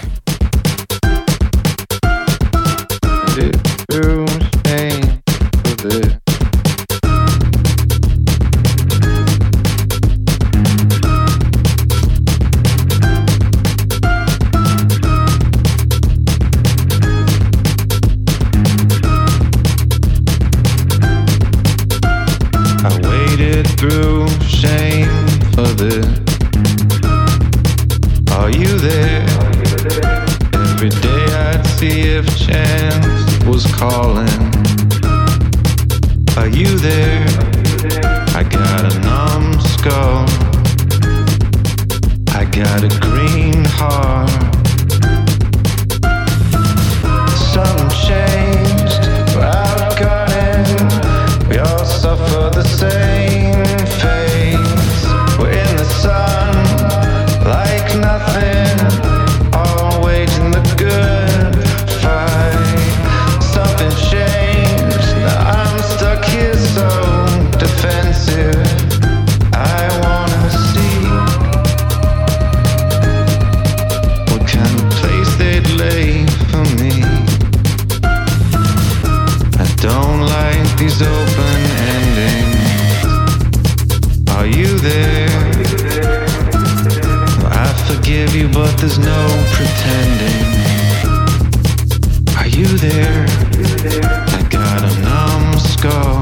Calling. 33.65 34.27
Are 36.37 36.47
you 36.47 36.77
there? 36.77 37.25
I 38.35 38.43
got 38.43 38.85
a 38.85 38.99
numb 38.99 39.59
skull. 39.59 40.25
I 42.35 42.45
got 42.45 42.83
a 42.83 42.99
green 42.99 43.65
heart. 43.65 44.58
there's 88.79 88.97
no 88.97 89.27
pretending. 89.51 90.45
Are 92.37 92.47
you 92.47 92.65
there? 92.77 93.25
I 94.37 94.47
got 94.49 94.83
a 94.83 95.01
numb, 95.01 95.59
skull. 95.59 96.18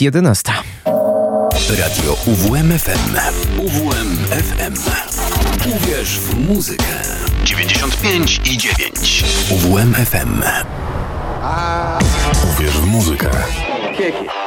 jest 0.00 0.16
11. 0.16 0.52
Radio 1.68 2.16
UWMFM. 2.26 3.16
UWMFM. 3.58 4.74
Uwierz 5.76 6.18
w 6.18 6.48
muzykę. 6.48 6.84
95 7.44 8.40
i 8.44 8.58
9. 8.58 9.24
UWMFM. 9.50 10.42
Uwierz 12.54 12.72
w 12.72 12.86
muzykę. 12.86 13.30
Kieki. 13.98 14.39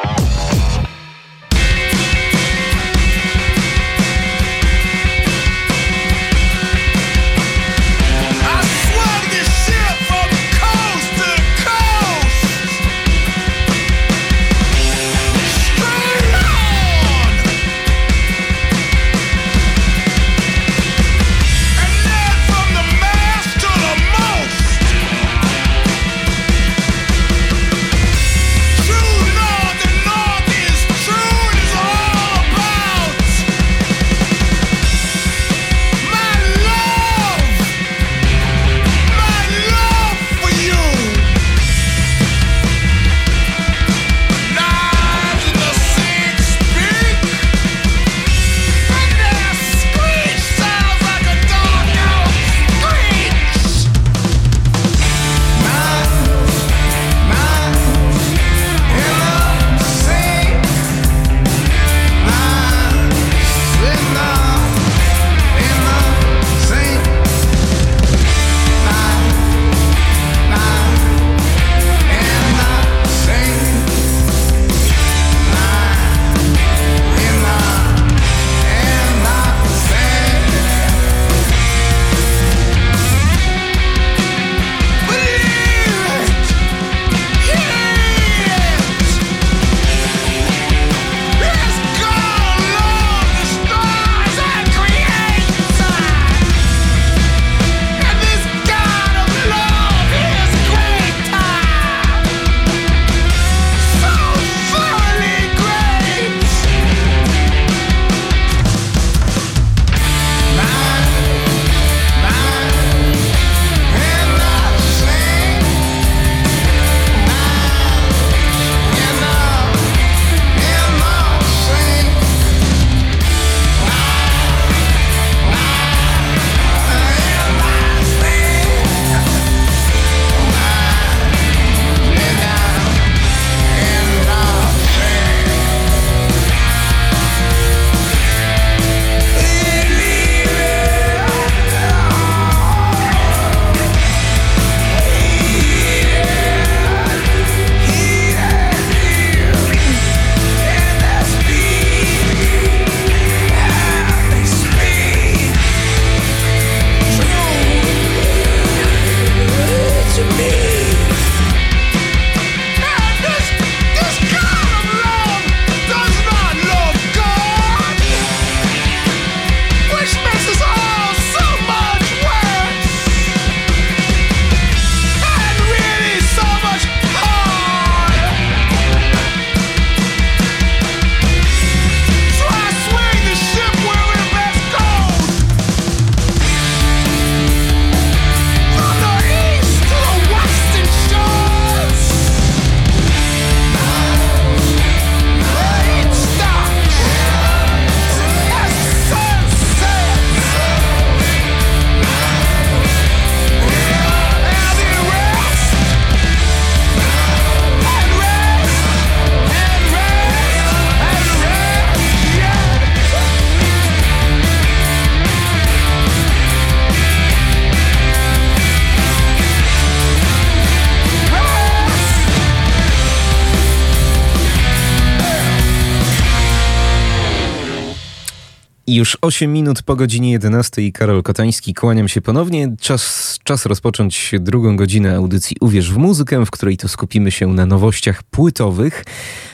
Już 229.03 229.17
8 229.21 229.53
minut 229.53 229.83
po 229.83 229.95
godzinie 229.95 230.31
11 230.31 230.81
i 230.81 230.91
Karol 230.91 231.23
Kotański, 231.23 231.73
kłaniam 231.73 232.07
się 232.07 232.21
ponownie. 232.21 232.75
Czas, 232.79 233.39
czas 233.43 233.65
rozpocząć 233.65 234.31
drugą 234.39 234.75
godzinę 234.75 235.15
audycji 235.15 235.57
Uwierz 235.61 235.91
w 235.91 235.97
muzykę, 235.97 236.45
w 236.45 236.51
której 236.51 236.77
to 236.77 236.87
skupimy 236.87 237.31
się 237.31 237.47
na 237.47 237.65
nowościach 237.65 238.23
płytowych. 238.23 239.05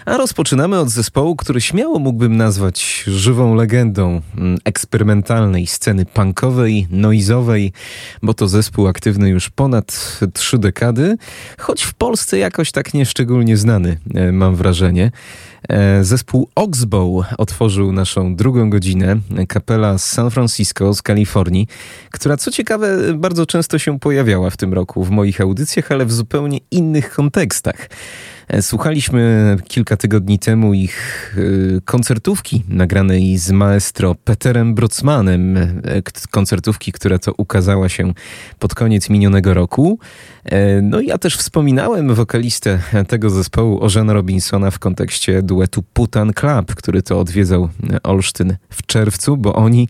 A 0.06 0.18
rozpoczynamy 0.18 0.80
od 0.80 0.90
zespołu, 0.90 1.36
który 1.36 1.62
śmiało 1.62 2.00
mógłbym 2.00 2.38
nazwać 2.38 3.04
żywą 3.08 3.56
legendą 3.56 4.22
mm, 4.38 4.58
eksperymentalnej 4.64 5.68
sceny 5.68 6.06
punkowej, 6.06 6.88
noizowej, 6.92 7.74
bo 8.24 8.34
to 8.34 8.48
zespół 8.48 8.88
aktywny 8.88 9.30
już 9.30 9.50
ponad 9.50 10.20
trzy 10.34 10.58
dekady, 10.58 11.18
choć 11.58 11.84
w 11.84 11.94
Polsce 11.94 12.38
jakoś 12.38 12.72
tak 12.72 12.94
nieszczególnie 12.94 13.58
znany, 13.58 13.98
e, 14.16 14.32
mam 14.32 14.56
wrażenie. 14.56 15.12
E, 15.70 16.04
Zespół 16.04 16.50
Oxbow 16.56 17.26
otworzył 17.38 17.92
naszą 17.92 18.36
drugą 18.36 18.70
godzinę. 18.70 19.16
Kapela 19.48 19.98
z 19.98 20.06
San 20.06 20.32
Francisco, 20.32 20.94
z 20.94 21.02
Kalifornii, 21.02 21.68
która 22.12 22.38
co 22.38 22.52
ciekawe 22.52 23.14
bardzo 23.14 23.46
często 23.46 23.80
się 23.80 24.00
pojawiała 24.00 24.50
w 24.50 24.58
tym 24.58 24.74
roku 24.74 25.04
w 25.04 25.10
moich 25.10 25.42
audycjach, 25.42 25.92
ale 25.92 26.06
w 26.06 26.14
zupełnie 26.14 26.60
innych 26.72 27.14
kontekstach. 27.14 27.90
Słuchaliśmy 28.62 29.58
kilka 29.68 29.98
tygodni 29.98 30.40
temu 30.40 30.74
ich 30.74 31.36
e, 31.78 31.82
koncertówki 31.82 32.64
nagranej 32.70 33.38
z 33.38 33.52
maestro 33.52 34.16
Peterem 34.16 34.76
Brocmanem. 34.76 35.56
k- 36.04 36.12
Koncertówki, 36.32 36.92
która 36.92 37.20
to 37.20 37.34
ukazała 37.38 37.90
się 37.90 38.14
pod 38.60 38.76
koniec 38.76 39.10
minionego 39.10 39.54
roku. 39.54 40.00
E, 40.46 40.82
No 40.82 41.00
i 41.00 41.08
ja 41.08 41.18
też 41.18 41.38
wspominałem 41.38 42.16
wokalistę 42.16 42.80
tego 43.08 43.30
zespołu 43.30 43.84
Ożena 43.84 44.14
Robinsona 44.14 44.72
w 44.72 44.80
kontekście 44.80 45.42
duetu 45.44 45.84
Putan 45.94 46.34
Club, 46.34 46.76
który 46.76 47.02
to 47.02 47.20
odwiedzał 47.20 47.70
e, 47.94 48.04
Olsztyn 48.04 48.56
w 48.70 48.86
czerwcu, 48.86 49.38
bo 49.38 49.54
oni 49.56 49.88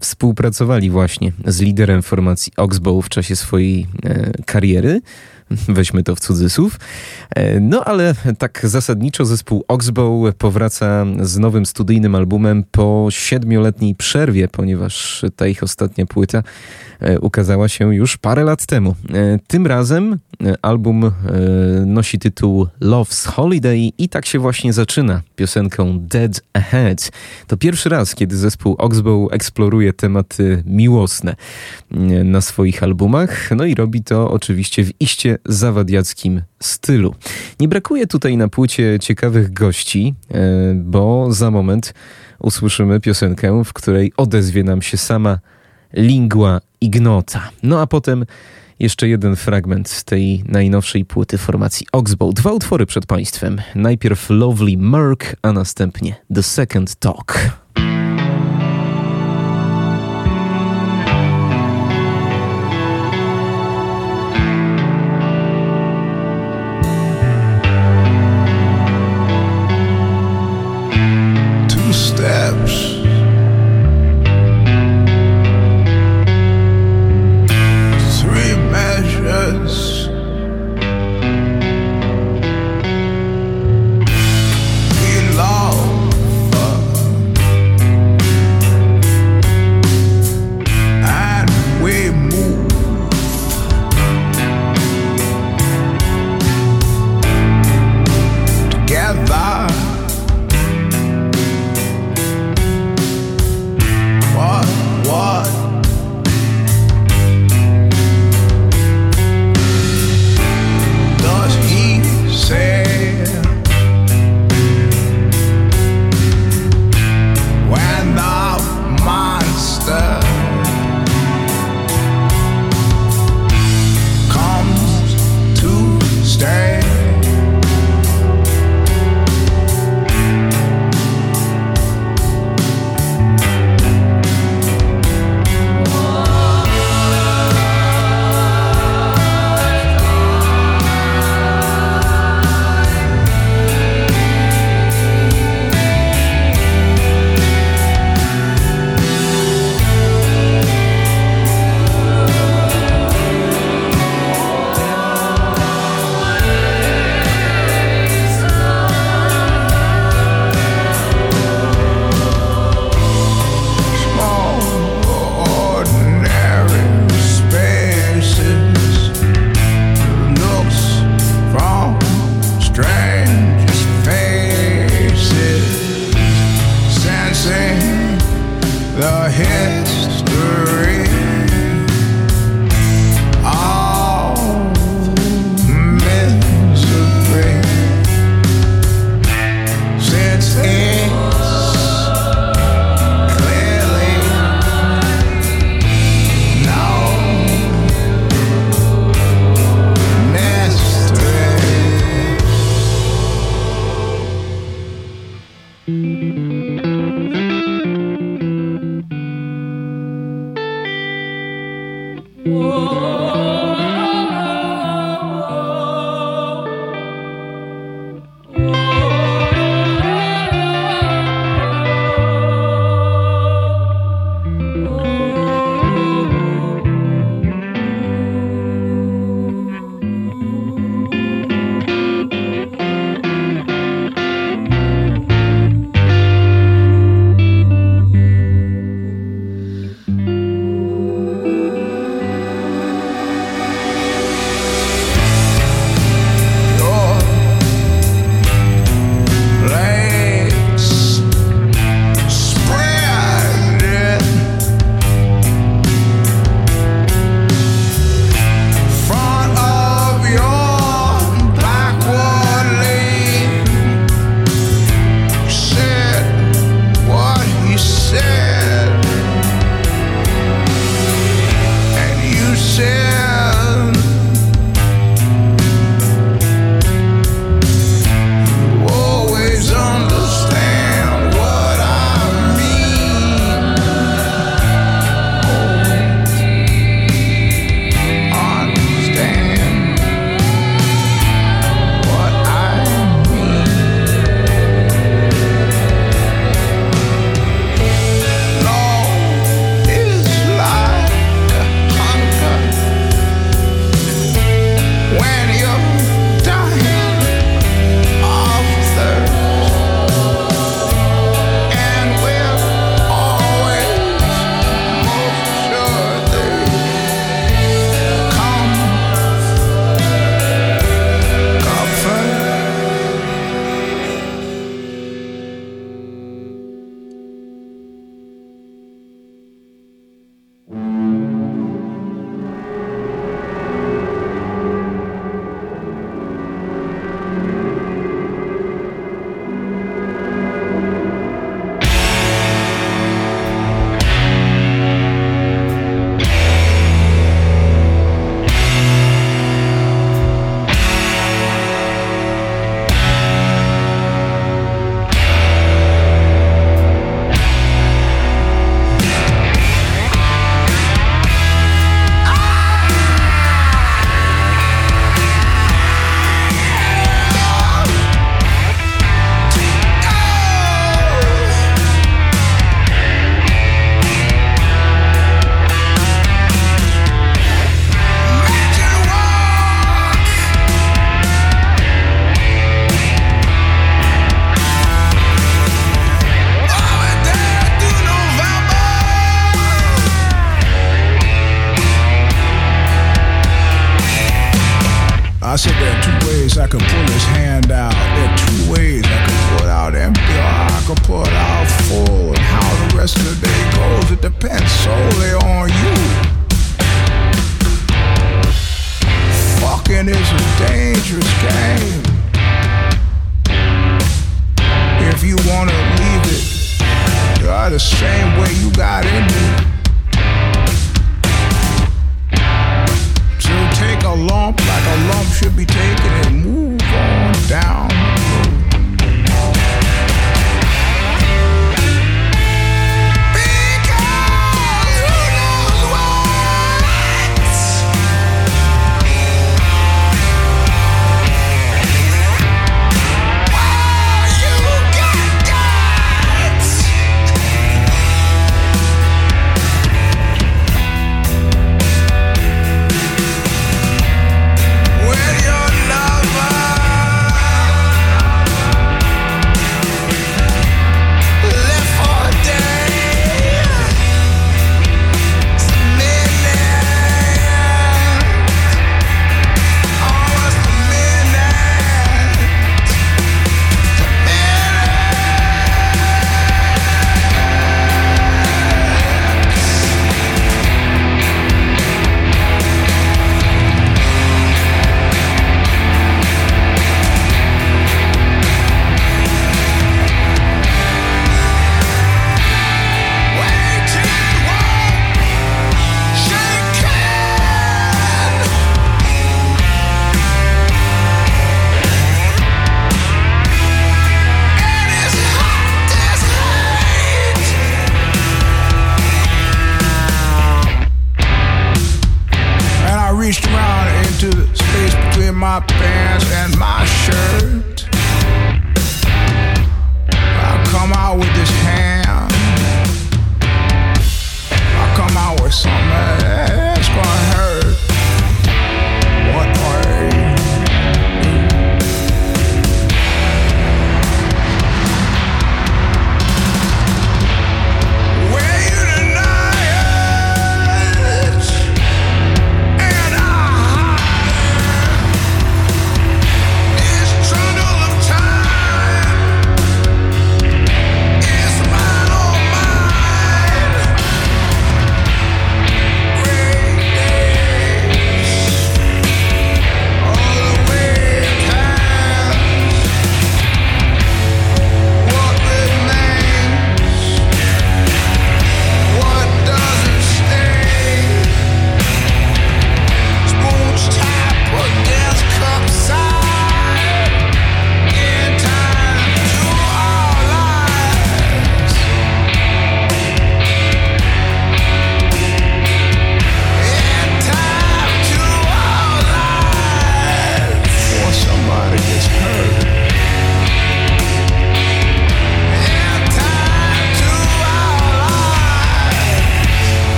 współpracowali 0.00 0.90
właśnie 0.90 1.32
z 1.46 1.60
liderem 1.60 2.02
formacji 2.02 2.52
Oxbow 2.56 3.06
w 3.06 3.08
czasie 3.08 3.36
swojej 3.36 3.86
e, 4.04 4.30
kariery. 4.46 5.00
Weźmy 5.68 6.02
to 6.02 6.16
w 6.16 6.20
cudzysłów. 6.20 6.80
E, 7.30 7.60
No 7.60 7.84
ale 7.84 8.14
tak 8.38 8.60
zasadniczo 8.64 9.24
zespół 9.24 9.64
Oxbow 9.68 10.34
powraca 10.34 11.06
z 11.22 11.38
nowym 11.38 11.66
studyjnym 11.66 12.14
albumem 12.14 12.64
po 12.70 13.06
siedmioletniej 13.10 13.94
przerwie, 13.94 14.48
ponieważ 14.48 15.24
ta 15.36 15.46
ich 15.46 15.62
ostatnia 15.62 16.06
płyta 16.06 16.42
e, 17.00 17.20
ukazała 17.20 17.68
się 17.68 17.94
już 17.94 18.16
parę 18.16 18.44
lat 18.44 18.66
temu. 18.66 18.94
E, 19.14 19.38
Tym 19.46 19.66
razem 19.66 20.18
album 20.62 21.12
nosi 21.86 22.18
tytuł 22.18 22.66
Love's 22.80 23.26
Holiday 23.28 23.78
i 23.98 24.08
tak 24.08 24.26
się 24.26 24.38
właśnie 24.38 24.72
zaczyna 24.72 25.22
piosenką 25.36 25.98
Dead 26.00 26.40
Ahead. 26.52 27.10
To 27.46 27.56
pierwszy 27.56 27.88
raz, 27.88 28.14
kiedy 28.14 28.36
zespół 28.36 28.74
Oxbow 28.78 29.32
eksploruje 29.32 29.92
tematy 29.92 30.62
miłosne 30.66 31.36
na 32.24 32.40
swoich 32.40 32.82
albumach, 32.82 33.50
no 33.56 33.64
i 33.64 33.74
robi 33.74 34.02
to 34.04 34.30
oczywiście 34.30 34.84
w 34.84 34.90
iście 35.00 35.37
zawadiackim 35.46 36.42
stylu. 36.60 37.14
Nie 37.60 37.68
brakuje 37.68 38.06
tutaj 38.06 38.36
na 38.36 38.48
płycie 38.48 38.98
ciekawych 39.00 39.52
gości, 39.52 40.14
e, 40.30 40.74
bo 40.74 41.32
za 41.32 41.50
moment 41.50 41.94
usłyszymy 42.38 43.00
piosenkę, 43.00 43.64
w 43.64 43.72
której 43.72 44.12
odezwie 44.16 44.64
nam 44.64 44.82
się 44.82 44.96
sama 44.96 45.38
lingua 45.92 46.60
ignota. 46.80 47.50
No 47.62 47.80
a 47.80 47.86
potem 47.86 48.24
jeszcze 48.80 49.08
jeden 49.08 49.36
fragment 49.36 49.88
z 49.88 50.04
tej 50.04 50.44
najnowszej 50.46 51.04
płyty 51.04 51.38
formacji 51.38 51.86
Oxbow. 51.92 52.34
Dwa 52.34 52.52
utwory 52.52 52.86
przed 52.86 53.06
Państwem. 53.06 53.60
Najpierw 53.74 54.30
Lovely 54.30 54.76
Merc, 54.76 55.20
a 55.42 55.52
następnie 55.52 56.14
The 56.34 56.42
Second 56.42 56.94
Talk. 56.94 57.38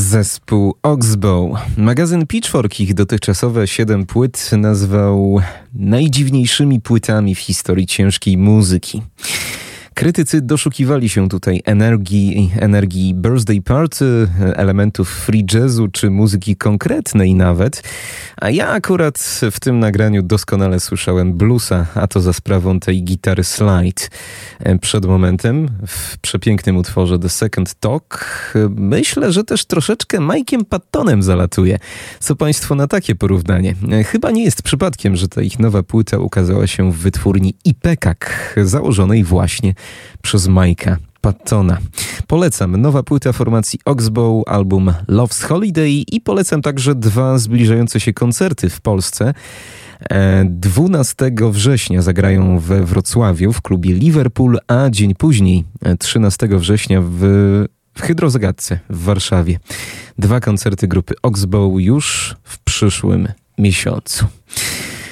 Zespół 0.00 0.74
Oxbow. 0.82 1.58
Magazyn 1.76 2.26
Pitchfork 2.26 2.80
ich 2.80 2.94
dotychczasowe 2.94 3.66
siedem 3.66 4.06
płyt 4.06 4.50
nazwał 4.52 5.40
najdziwniejszymi 5.74 6.80
płytami 6.80 7.34
w 7.34 7.38
historii 7.38 7.86
ciężkiej 7.86 8.38
muzyki. 8.38 9.02
Krytycy 10.00 10.40
doszukiwali 10.40 11.08
się 11.08 11.28
tutaj 11.28 11.62
energii, 11.64 12.50
energii 12.58 13.14
birthday 13.14 13.62
party, 13.62 14.28
elementów 14.54 15.08
free 15.08 15.46
jazzu 15.54 15.88
czy 15.88 16.10
muzyki 16.10 16.56
konkretnej 16.56 17.34
nawet. 17.34 17.82
A 18.36 18.50
ja 18.50 18.68
akurat 18.68 19.40
w 19.50 19.60
tym 19.60 19.78
nagraniu 19.78 20.22
doskonale 20.22 20.80
słyszałem 20.80 21.32
bluesa, 21.32 21.86
a 21.94 22.06
to 22.06 22.20
za 22.20 22.32
sprawą 22.32 22.80
tej 22.80 23.04
gitary 23.04 23.44
slide. 23.44 24.02
Przed 24.80 25.06
momentem 25.06 25.68
w 25.86 26.18
przepięknym 26.18 26.76
utworze 26.76 27.18
The 27.18 27.28
Second 27.28 27.74
Talk 27.74 28.24
myślę, 28.76 29.32
że 29.32 29.44
też 29.44 29.64
troszeczkę 29.64 30.18
Mike'iem 30.18 30.64
Pattonem 30.64 31.22
zalatuje. 31.22 31.78
Co 32.20 32.36
Państwo 32.36 32.74
na 32.74 32.86
takie 32.86 33.14
porównanie? 33.14 33.74
Chyba 34.06 34.30
nie 34.30 34.44
jest 34.44 34.62
przypadkiem, 34.62 35.16
że 35.16 35.28
ta 35.28 35.42
ich 35.42 35.58
nowa 35.58 35.82
płyta 35.82 36.18
ukazała 36.18 36.66
się 36.66 36.92
w 36.92 36.96
wytwórni 36.96 37.54
IPEKAK, 37.64 38.54
założonej 38.62 39.24
właśnie 39.24 39.74
przez 40.22 40.48
Majka 40.48 40.96
Pattona. 41.20 41.78
Polecam 42.26 42.76
nowa 42.76 43.02
płyta 43.02 43.32
formacji 43.32 43.78
Oxbow, 43.84 44.48
album 44.48 44.92
Love's 45.08 45.44
Holiday 45.44 45.90
i 45.90 46.20
polecam 46.20 46.62
także 46.62 46.94
dwa 46.94 47.38
zbliżające 47.38 48.00
się 48.00 48.12
koncerty 48.12 48.70
w 48.70 48.80
Polsce. 48.80 49.34
12 50.44 51.26
e, 51.26 51.50
września 51.50 52.02
zagrają 52.02 52.58
we 52.58 52.84
Wrocławiu 52.84 53.52
w 53.52 53.62
klubie 53.62 53.94
Liverpool, 53.94 54.58
a 54.68 54.90
dzień 54.90 55.14
później, 55.14 55.64
13 55.98 56.46
e, 56.46 56.58
września 56.58 57.00
w, 57.02 57.18
w 57.94 58.02
Hydrozagadce 58.02 58.78
w 58.90 59.04
Warszawie. 59.04 59.58
Dwa 60.18 60.40
koncerty 60.40 60.88
grupy 60.88 61.14
Oxbow 61.22 61.80
już 61.80 62.36
w 62.44 62.58
przyszłym 62.58 63.28
miesiącu. 63.58 64.26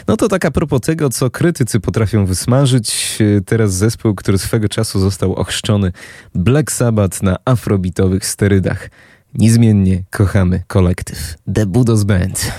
No 0.08 0.16
to 0.16 0.28
tak 0.28 0.44
a 0.44 0.50
propos 0.50 0.80
tego, 0.80 1.10
co 1.10 1.30
krytycy 1.30 1.80
potrafią 1.80 2.26
wysmażyć. 2.26 3.18
Teraz 3.46 3.74
zespół, 3.74 4.14
który 4.14 4.38
swego 4.38 4.68
czasu 4.68 5.00
został 5.00 5.34
ochrzczony 5.34 5.92
Black 6.34 6.72
Sabbath 6.72 7.22
na 7.22 7.36
afrobitowych 7.44 8.26
sterydach. 8.26 8.90
Niezmiennie 9.34 10.02
kochamy 10.10 10.62
kolektyw 10.66 11.34
The 11.54 11.66
Budos 11.66 12.04
Band. 12.04 12.52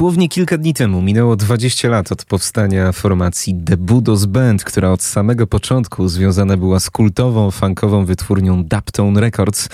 Dosłownie 0.00 0.28
kilka 0.28 0.58
dni 0.58 0.74
temu 0.74 1.02
minęło 1.02 1.36
20 1.36 1.88
lat 1.88 2.12
od 2.12 2.24
powstania 2.24 2.92
formacji 2.92 3.54
The 3.66 3.76
Budos 3.76 4.26
Band, 4.26 4.64
która 4.64 4.90
od 4.90 5.02
samego 5.02 5.46
początku 5.46 6.08
związana 6.08 6.56
była 6.56 6.80
z 6.80 6.90
kultową 6.90 7.50
funkową 7.50 8.04
wytwórnią 8.04 8.64
Daptone 8.64 9.20
Records. 9.20 9.68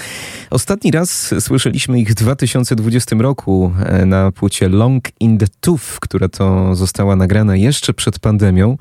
Ostatni 0.51 0.91
raz 0.91 1.35
słyszeliśmy 1.41 2.01
ich 2.01 2.11
w 2.11 2.15
2020 2.15 3.17
roku 3.17 3.73
e, 3.85 4.07
na 4.07 4.33
płycie 4.33 4.69
Long 4.69 5.09
in 5.21 5.39
the 5.39 5.47
Tooth, 5.61 6.01
która 6.01 6.29
to 6.29 6.75
została 6.75 7.17
nagrana 7.17 7.57
jeszcze 7.57 7.95
przed 7.95 8.19
pandemią. 8.19 8.77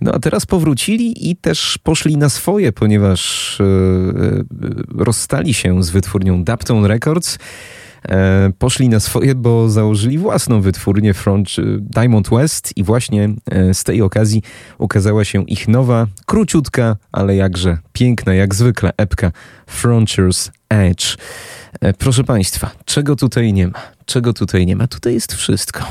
No 0.00 0.12
a 0.12 0.18
teraz 0.18 0.46
powrócili 0.46 1.30
i 1.30 1.36
też 1.36 1.78
poszli 1.82 2.16
na 2.16 2.28
swoje, 2.28 2.72
ponieważ 2.72 3.56
yy, 3.60 4.44
rozstali 5.04 5.54
się 5.54 5.82
z 5.82 5.90
wytwórnią 5.90 6.44
Daptone 6.44 6.88
Records. 6.88 7.38
E, 8.10 8.52
poszli 8.58 8.88
na 8.88 9.00
swoje, 9.00 9.34
bo 9.34 9.70
założyli 9.70 10.18
własną 10.18 10.60
wytwórnię 10.60 11.14
Front 11.14 11.48
e, 11.58 11.62
Diamond 11.80 12.28
West 12.30 12.76
i 12.76 12.84
właśnie 12.84 13.28
e, 13.50 13.74
z 13.74 13.84
tej 13.84 14.02
okazji 14.02 14.42
ukazała 14.78 15.24
się 15.24 15.44
ich 15.44 15.68
nowa, 15.68 16.06
króciutka, 16.26 16.96
ale 17.12 17.36
jakże 17.36 17.78
piękna, 17.92 18.34
jak 18.34 18.54
zwykle 18.54 18.92
epka 18.96 19.32
Frontiers 19.66 20.50
Edge. 20.68 21.16
Proszę 21.98 22.24
Państwa, 22.24 22.70
czego 22.84 23.16
tutaj 23.16 23.52
nie 23.52 23.68
ma? 23.68 23.78
Czego 24.06 24.32
tutaj 24.32 24.66
nie 24.66 24.76
ma? 24.76 24.86
Tutaj 24.86 25.14
jest 25.14 25.34
wszystko. 25.34 25.84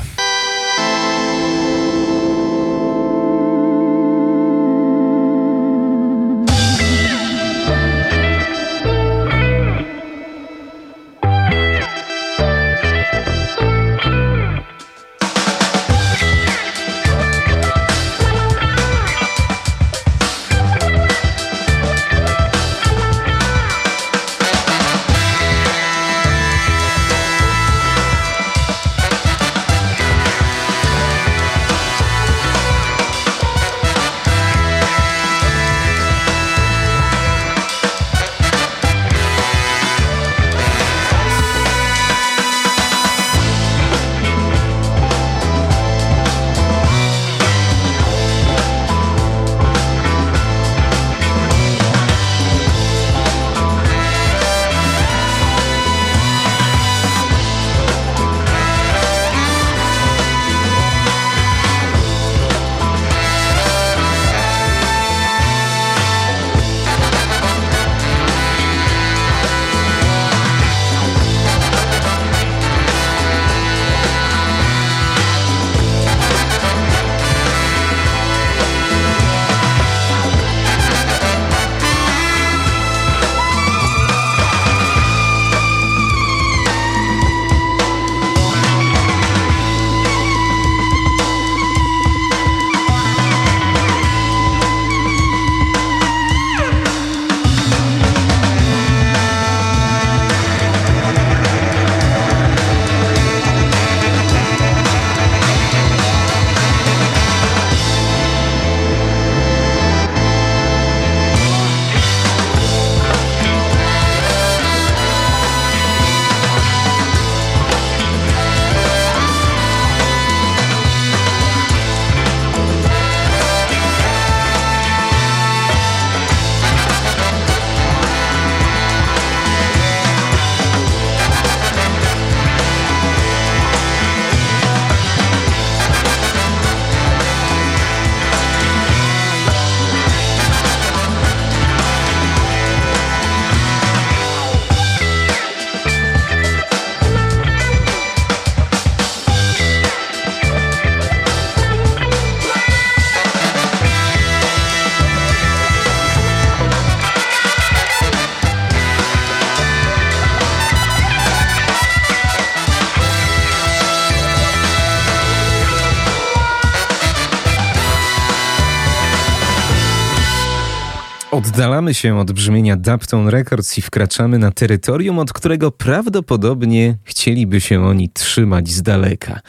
Oddalamy 171.50 171.94
się 171.94 172.18
od 172.18 172.32
brzmienia 172.32 172.76
Daptone 172.76 173.30
Records 173.30 173.78
i 173.78 173.82
wkraczamy 173.82 174.38
na 174.38 174.50
terytorium, 174.50 175.18
od 175.18 175.32
którego 175.32 175.70
prawdopodobnie 175.70 176.96
chcieliby 177.04 177.60
się 177.60 177.84
oni 177.84 178.08
trzymać 178.08 178.68
z 178.68 178.82
daleka. 178.82 179.40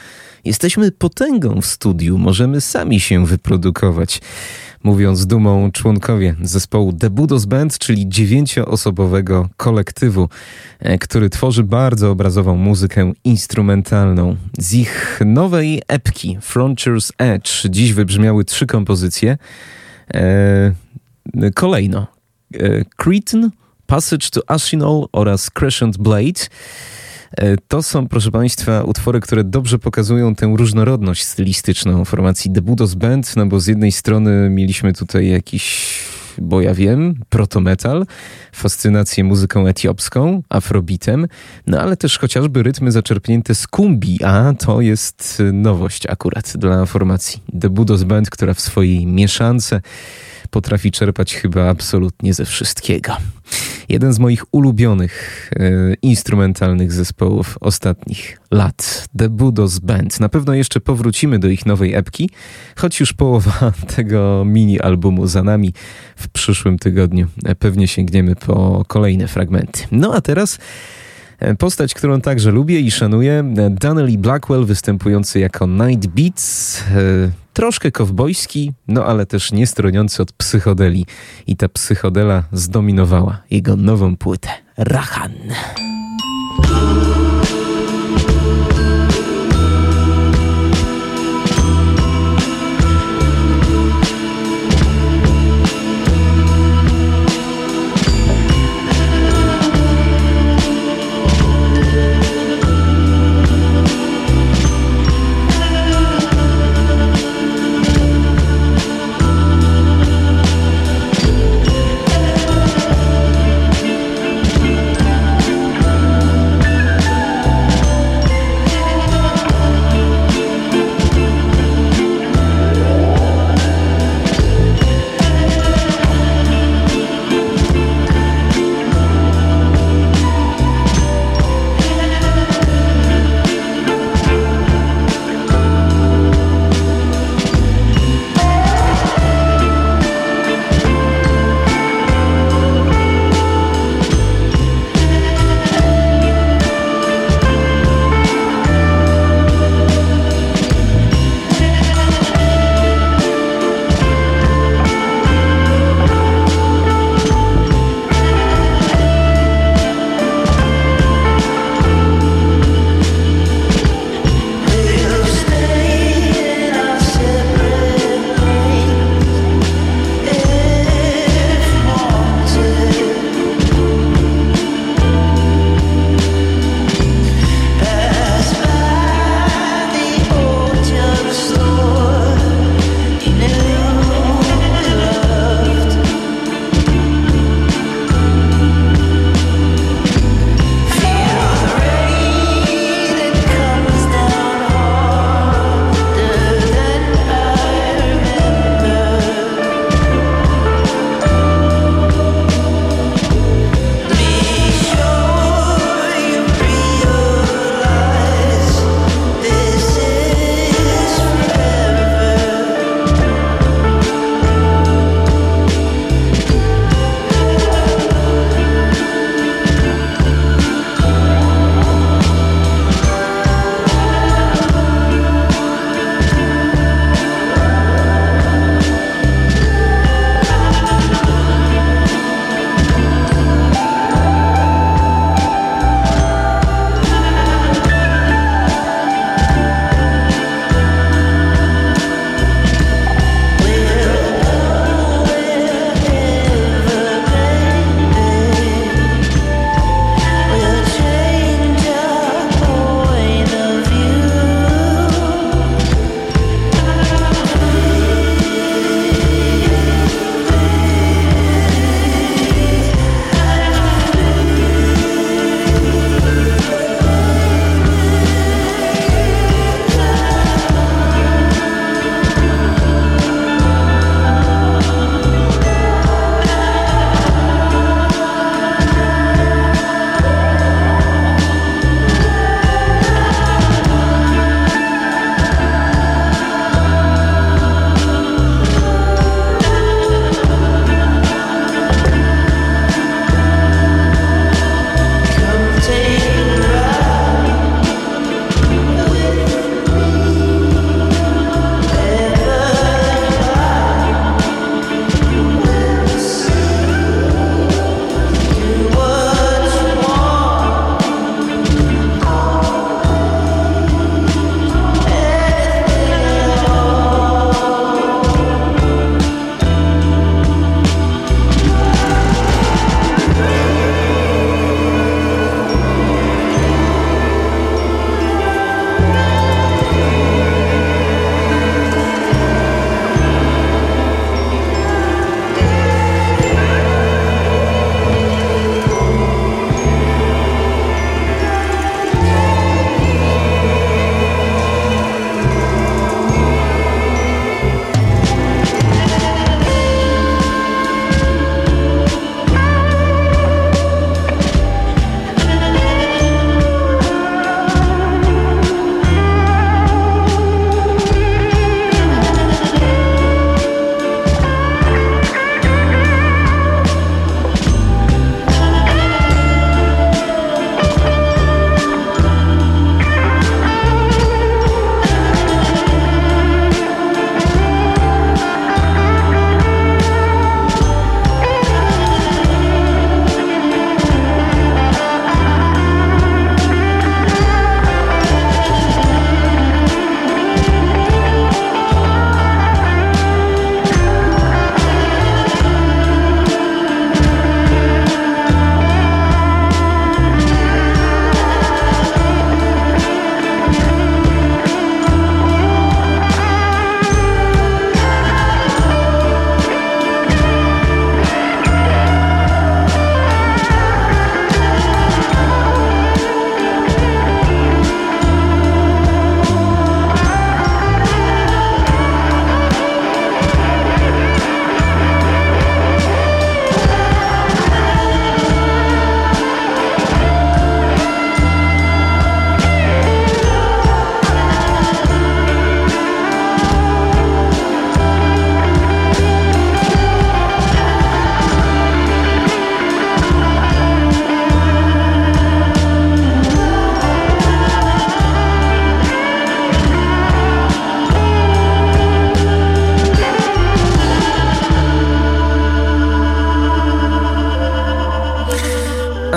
Jesteśmy 0.44 0.92
potęgą 0.92 1.60
w 1.60 1.66
studiu, 1.66 2.18
możemy 2.18 2.60
sami 2.60 3.00
się 3.00 3.26
wyprodukować. 3.26 4.20
Mówiąc 4.82 5.26
dumą 5.26 5.70
członkowie 5.72 6.34
zespołu 6.42 6.92
The 6.92 7.10
Budos 7.10 7.44
Band, 7.44 7.78
czyli 7.78 8.08
dziewięcioosobowego 8.08 9.48
kolektywu, 9.56 10.28
e, 10.80 10.98
który 10.98 11.30
tworzy 11.30 11.62
bardzo 11.62 12.10
obrazową 12.10 12.56
muzykę 12.56 13.12
instrumentalną. 13.24 14.36
Z 14.58 14.74
ich 14.74 15.20
nowej 15.26 15.82
epki 15.88 16.38
Frontiers 16.40 17.12
Edge 17.18 17.68
dziś 17.70 17.92
wybrzmiały 17.92 18.44
trzy 18.44 18.66
kompozycje. 18.66 19.38
E, 20.14 20.72
Kolejno 21.54 22.06
e, 22.54 22.84
Cretan, 22.96 23.50
Passage 23.86 24.30
to 24.30 24.40
Ashinol 24.50 25.06
oraz 25.12 25.50
Crescent 25.50 25.98
Blade. 25.98 26.40
E, 27.36 27.56
to 27.68 27.82
są, 27.82 28.08
proszę 28.08 28.30
Państwa, 28.30 28.82
utwory, 28.82 29.20
które 29.20 29.44
dobrze 29.44 29.78
pokazują 29.78 30.34
tę 30.34 30.54
różnorodność 30.56 31.24
stylistyczną 31.24 32.04
formacji 32.04 32.52
The 32.52 32.62
Budos 32.62 32.94
Band, 32.94 33.36
no 33.36 33.46
bo 33.46 33.60
z 33.60 33.66
jednej 33.66 33.92
strony 33.92 34.50
mieliśmy 34.50 34.92
tutaj 34.92 35.28
jakiś, 35.28 35.98
bo 36.38 36.60
ja 36.60 36.74
wiem, 36.74 37.14
proto-metal, 37.28 38.06
fascynację 38.52 39.24
muzyką 39.24 39.66
etiopską, 39.66 40.42
afrobitem, 40.48 41.26
no 41.66 41.80
ale 41.80 41.96
też 41.96 42.18
chociażby 42.18 42.62
rytmy 42.62 42.92
zaczerpnięte 42.92 43.54
z 43.54 43.66
kumbi, 43.66 44.24
a 44.24 44.54
to 44.58 44.80
jest 44.80 45.42
nowość 45.52 46.06
akurat 46.06 46.52
dla 46.56 46.86
formacji 46.86 47.42
The 47.60 47.70
Budos 47.70 48.04
Band, 48.04 48.30
która 48.30 48.54
w 48.54 48.60
swojej 48.60 49.06
mieszance 49.06 49.80
potrafi 50.52 50.90
czerpać 50.90 51.34
chyba 51.34 51.68
absolutnie 51.68 52.34
ze 52.34 52.44
wszystkiego. 52.44 53.16
Jeden 53.88 54.12
z 54.12 54.18
moich 54.18 54.44
ulubionych 54.54 55.50
e, 55.56 55.94
instrumentalnych 56.02 56.92
zespołów 56.92 57.58
ostatnich 57.60 58.40
lat, 58.50 59.08
The 59.18 59.28
Budos 59.28 59.78
Band. 59.78 60.20
Na 60.20 60.28
pewno 60.28 60.54
jeszcze 60.54 60.80
powrócimy 60.80 61.38
do 61.38 61.48
ich 61.48 61.66
nowej 61.66 61.94
epki, 61.94 62.30
choć 62.76 63.00
już 63.00 63.12
połowa 63.12 63.72
tego 63.96 64.44
mini-albumu 64.46 65.26
za 65.26 65.42
nami. 65.42 65.74
W 66.16 66.28
przyszłym 66.28 66.78
tygodniu 66.78 67.26
pewnie 67.58 67.88
sięgniemy 67.88 68.36
po 68.36 68.84
kolejne 68.88 69.28
fragmenty. 69.28 69.82
No 69.92 70.14
a 70.14 70.20
teraz 70.20 70.58
Postać, 71.58 71.94
którą 71.94 72.20
także 72.20 72.50
lubię 72.50 72.80
i 72.80 72.90
szanuję, 72.90 73.54
Donnelly 73.70 74.18
Blackwell 74.18 74.64
występujący 74.64 75.40
jako 75.40 75.66
Night 75.66 76.06
Beats, 76.06 76.82
troszkę 77.52 77.92
kowbojski, 77.92 78.72
no 78.88 79.04
ale 79.06 79.26
też 79.26 79.52
nie 79.52 79.66
stroniący 79.66 80.22
od 80.22 80.32
psychodeli. 80.32 81.06
I 81.46 81.56
ta 81.56 81.68
psychodela 81.68 82.42
zdominowała 82.52 83.42
jego 83.50 83.76
nową 83.76 84.16
płytę, 84.16 84.48
Rahan. 84.76 85.32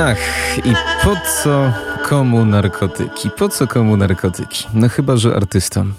Ach, 0.08 0.18
i 0.66 0.74
po 1.04 1.16
co 1.44 1.74
komu 2.10 2.46
narkotyki? 2.46 3.30
Po 3.38 3.50
co 3.50 3.68
komu 3.68 3.98
narkotyki? 3.98 4.68
No 4.74 4.90
chyba, 4.90 5.18
że 5.18 5.36
artystom. 5.36 5.94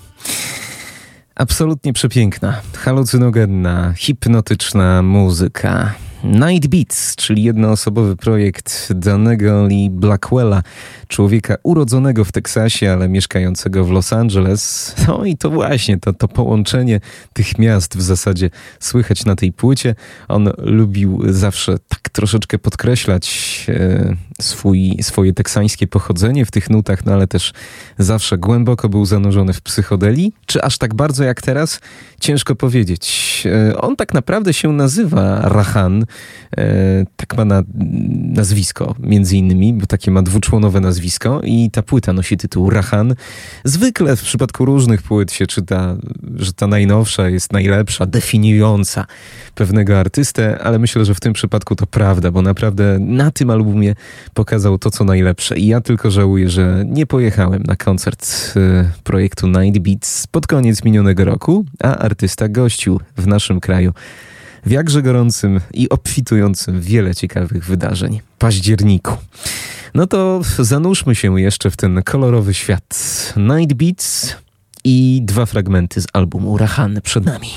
Absolutnie 1.35 1.93
przepiękna, 1.93 2.61
halucynogenna, 2.77 3.93
hipnotyczna 3.97 5.03
muzyka. 5.03 5.95
Night 6.25 6.67
Beats, 6.67 7.17
czyli 7.17 7.43
jednoosobowy 7.43 8.17
projekt 8.17 8.93
danego 8.93 9.67
Lee 9.67 9.91
Blackwella, 9.91 10.63
człowieka 11.09 11.57
urodzonego 11.63 12.25
w 12.25 12.33
Teksasie, 12.33 12.93
ale 12.93 13.09
mieszkającego 13.09 13.85
w 13.85 13.91
Los 13.91 14.13
Angeles. 14.13 14.95
No 15.09 15.25
i 15.25 15.37
to 15.37 15.51
właśnie 15.51 15.99
to, 15.99 16.13
to 16.13 16.29
połączenie 16.29 17.01
tych 17.33 17.59
miast 17.59 17.97
w 17.97 18.03
zasadzie 18.03 18.51
słychać 18.81 19.25
na 19.25 19.37
tej 19.37 19.53
płycie. 19.53 19.95
On 20.29 20.51
lubił 20.59 21.23
zawsze 21.27 21.79
tak 21.89 22.09
troszeczkę 22.09 22.59
podkreślać 22.59 23.67
e, 23.69 24.17
swój, 24.41 24.97
swoje 25.03 25.33
teksańskie 25.33 25.87
pochodzenie 25.87 26.47
w 26.47 26.51
tych 26.51 26.71
nutach, 26.71 27.07
no 27.07 27.13
ale 27.13 27.27
też 27.27 27.53
zawsze 27.99 28.39
głęboko 28.39 28.89
był 28.89 29.05
zanurzony 29.05 29.53
w 29.53 29.61
psychodelii. 29.61 30.33
Czy 30.47 30.63
aż 30.63 30.79
tak 30.79 30.95
bardzo 30.95 31.25
jak 31.25 31.43
teraz? 31.43 31.81
Ciężko 32.21 32.55
powiedzieć. 32.55 33.43
E, 33.71 33.81
on 33.81 33.97
tak 33.97 34.15
naprawdę 34.15 34.53
się 34.53 34.73
nazywa 34.73 35.41
Rahan. 35.41 36.06
E, 36.57 37.05
tak 37.17 37.37
ma 37.37 37.45
na, 37.45 37.63
nazwisko, 38.15 38.95
między 39.01 39.37
innymi, 39.37 39.73
bo 39.73 39.87
takie 39.87 40.11
ma 40.11 40.23
dwuczłonowe 40.23 40.81
nazwisko 40.81 41.41
i 41.45 41.71
ta 41.71 41.83
płyta 41.83 42.13
nosi 42.13 42.37
tytuł 42.37 42.71
Rahan. 42.71 43.15
Zwykle 43.65 44.17
w 44.17 44.23
przypadku 44.23 44.65
różnych 44.65 45.03
płyt 45.03 45.33
się 45.33 45.47
czyta, 45.47 45.97
że 46.37 46.53
ta 46.53 46.67
najnowsza 46.67 47.29
jest 47.29 47.53
najlepsza, 47.53 48.07
definiująca 48.07 49.07
pewnego 49.55 50.01
artystę, 50.01 50.59
ale 50.59 50.79
myślę, 50.79 51.05
że 51.05 51.15
w 51.15 51.21
tym 51.21 51.33
przypadku 51.33 51.77
to 51.77 51.87
prawda, 51.87 52.31
bo 52.31 52.43
naprawdę 52.43 52.99
na 53.01 53.31
tym 53.31 53.51
albumie 53.51 53.95
pokazał 54.35 54.79
to, 54.79 54.91
co 54.91 55.05
najlepsze. 55.05 55.59
I 55.59 55.67
ja 55.67 55.81
tylko 55.81 56.11
żałuję, 56.11 56.51
że 56.51 56.85
nie 56.87 57.07
pojechałem 57.07 57.63
na 57.63 57.77
koncert 57.77 58.27
y, 58.57 59.03
projektu 59.05 59.47
Night 59.47 59.83
Beats 59.83 60.27
pod 60.27 60.47
koniec 60.47 60.85
minionego 60.85 61.25
roku, 61.25 61.65
a 61.83 61.97
artysta 61.97 62.49
gościł 62.49 63.01
w 63.17 63.27
naszym 63.27 63.61
kraju 63.61 63.93
w 64.67 64.71
jakże 64.71 65.03
gorącym 65.03 65.61
i 65.75 65.89
obfitującym 65.89 66.81
wiele 66.81 67.15
ciekawych 67.15 67.65
wydarzeń 67.65 68.21
październiku. 68.39 69.17
No 69.95 70.07
to 70.07 70.41
zanurzmy 70.59 71.15
się 71.15 71.41
jeszcze 71.41 71.71
w 71.71 71.77
ten 71.77 72.03
kolorowy 72.03 72.55
świat. 72.55 73.35
Night 73.37 73.75
Beats 73.75 74.37
i 74.85 75.21
dwa 75.25 75.47
fragmenty 75.47 76.01
z 76.01 76.07
albumu 76.13 76.59
Rahany 76.59 77.01
przed 77.01 77.25
nami. 77.25 77.49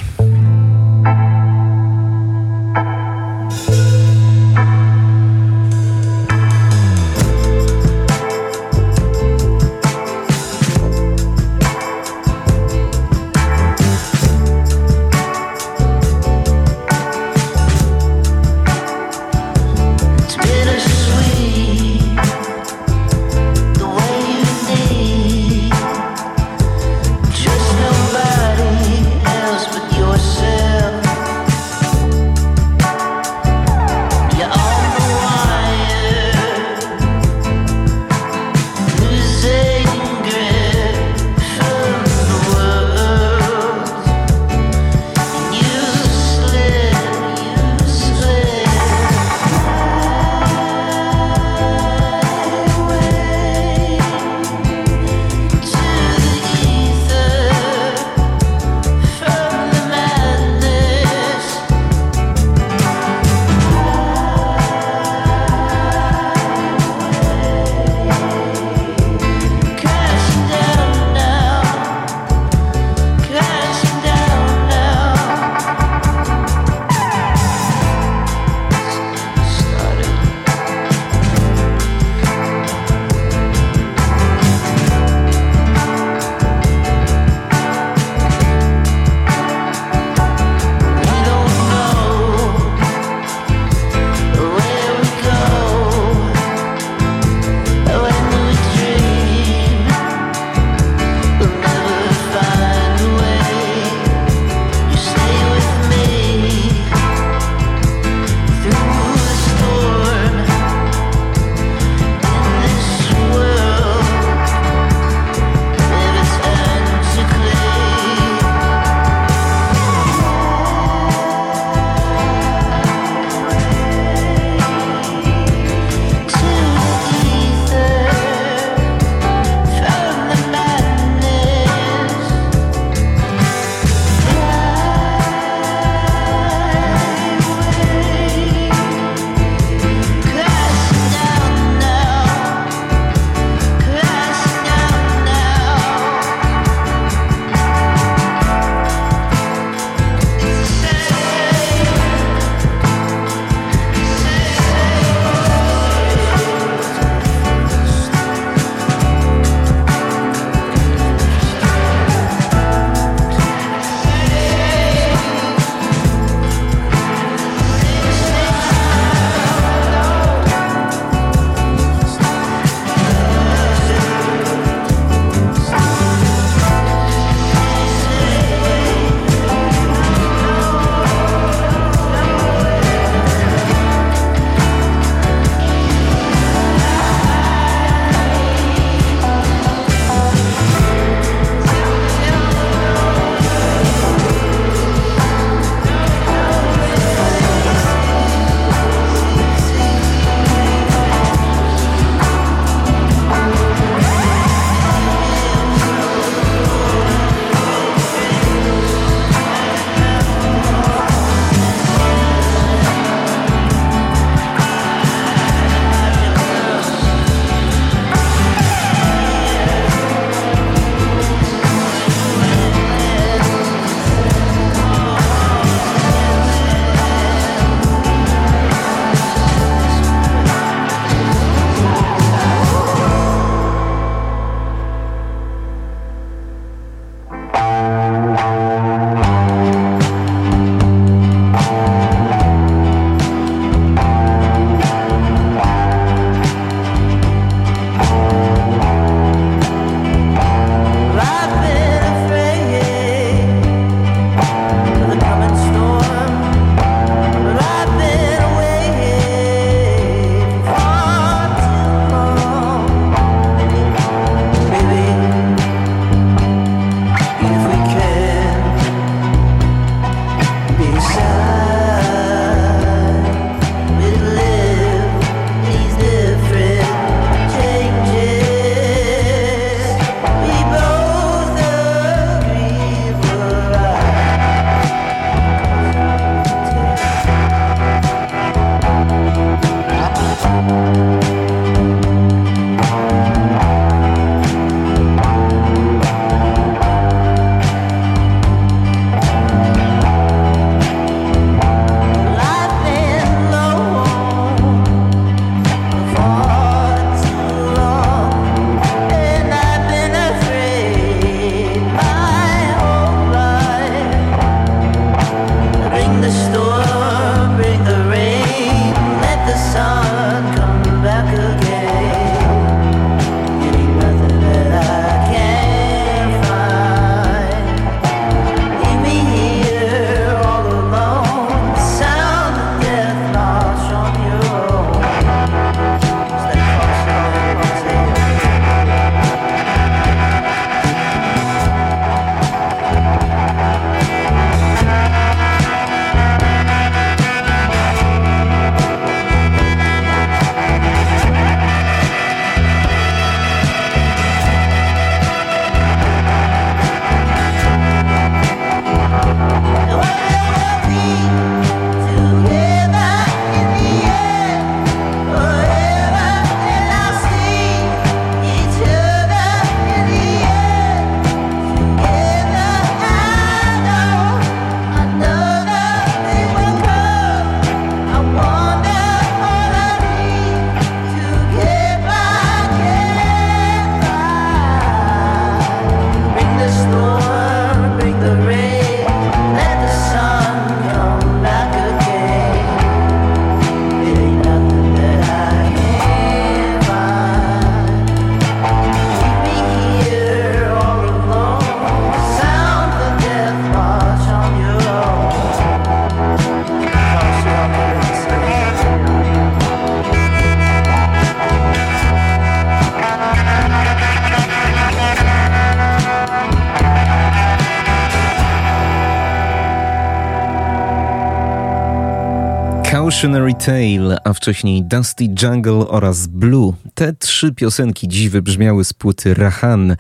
Cautionary 423.19 423.53
Tale, 423.53 424.17
a 424.23 424.33
wcześniej 424.33 424.83
Dusty 424.83 425.23
Jungle 425.43 425.87
oraz 425.87 426.27
Blue. 426.27 426.73
Te 426.93 427.13
trzy 427.13 427.53
piosenki 427.53 428.07
dziś 428.07 428.29
wybrzmiały 428.29 428.85
z 428.85 428.93
płyty 428.93 429.33
Rahan, 429.33 429.95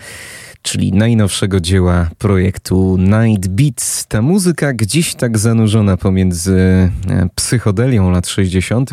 czyli 0.61 0.93
najnowszego 0.93 1.59
dzieła 1.59 2.09
projektu 2.17 2.97
Night 2.97 3.47
Beats. 3.47 4.07
Ta 4.07 4.21
muzyka 4.21 4.73
gdzieś 4.73 5.15
tak 5.15 5.37
zanurzona 5.37 5.97
pomiędzy 5.97 6.57
e, 7.09 7.29
psychodelią 7.35 8.11
lat 8.11 8.27
60., 8.27 8.89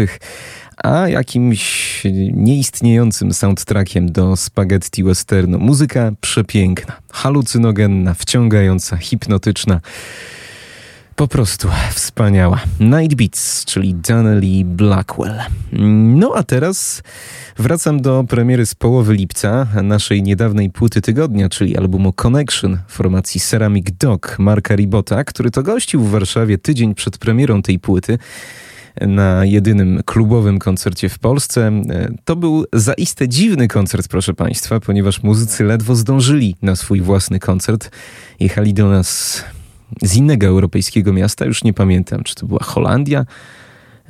a 0.76 1.08
jakimś 1.08 2.02
nieistniejącym 2.32 3.34
soundtrackiem 3.34 4.12
do 4.12 4.36
spaghetti 4.36 5.04
westernu. 5.04 5.58
Muzyka 5.58 6.12
przepiękna, 6.20 6.96
halucynogenna, 7.12 8.14
wciągająca, 8.14 8.96
hipnotyczna. 8.96 9.80
Po 11.16 11.28
prostu 11.28 11.68
wspaniała. 11.94 12.60
Night 12.80 13.14
Beats, 13.14 13.64
czyli 13.64 13.94
Donnelly 13.94 14.64
Blackwell. 14.64 15.38
No 16.16 16.32
a 16.34 16.42
teraz 16.42 17.02
wracam 17.58 18.02
do 18.02 18.24
premiery 18.28 18.66
z 18.66 18.74
połowy 18.74 19.14
lipca 19.14 19.66
naszej 19.82 20.22
niedawnej 20.22 20.70
płyty 20.70 21.00
tygodnia, 21.00 21.48
czyli 21.48 21.76
albumu 21.76 22.12
Connection 22.12 22.78
formacji 22.88 23.40
Ceramic 23.40 23.86
Dog 23.98 24.36
Marka 24.38 24.76
Ribota, 24.76 25.24
który 25.24 25.50
to 25.50 25.62
gościł 25.62 26.02
w 26.02 26.10
Warszawie 26.10 26.58
tydzień 26.58 26.94
przed 26.94 27.18
premierą 27.18 27.62
tej 27.62 27.78
płyty 27.78 28.18
na 29.00 29.44
jedynym 29.44 30.00
klubowym 30.04 30.58
koncercie 30.58 31.08
w 31.08 31.18
Polsce. 31.18 31.82
To 32.24 32.36
był 32.36 32.64
zaiste 32.72 33.28
dziwny 33.28 33.68
koncert, 33.68 34.08
proszę 34.08 34.34
Państwa, 34.34 34.80
ponieważ 34.80 35.22
muzycy 35.22 35.64
ledwo 35.64 35.94
zdążyli 35.94 36.56
na 36.62 36.76
swój 36.76 37.00
własny 37.00 37.38
koncert. 37.38 37.90
Jechali 38.40 38.74
do 38.74 38.88
nas 38.88 39.44
z 40.02 40.16
innego 40.16 40.46
europejskiego 40.46 41.12
miasta, 41.12 41.44
już 41.44 41.64
nie 41.64 41.72
pamiętam, 41.72 42.24
czy 42.24 42.34
to 42.34 42.46
była 42.46 42.62
Holandia. 42.62 43.26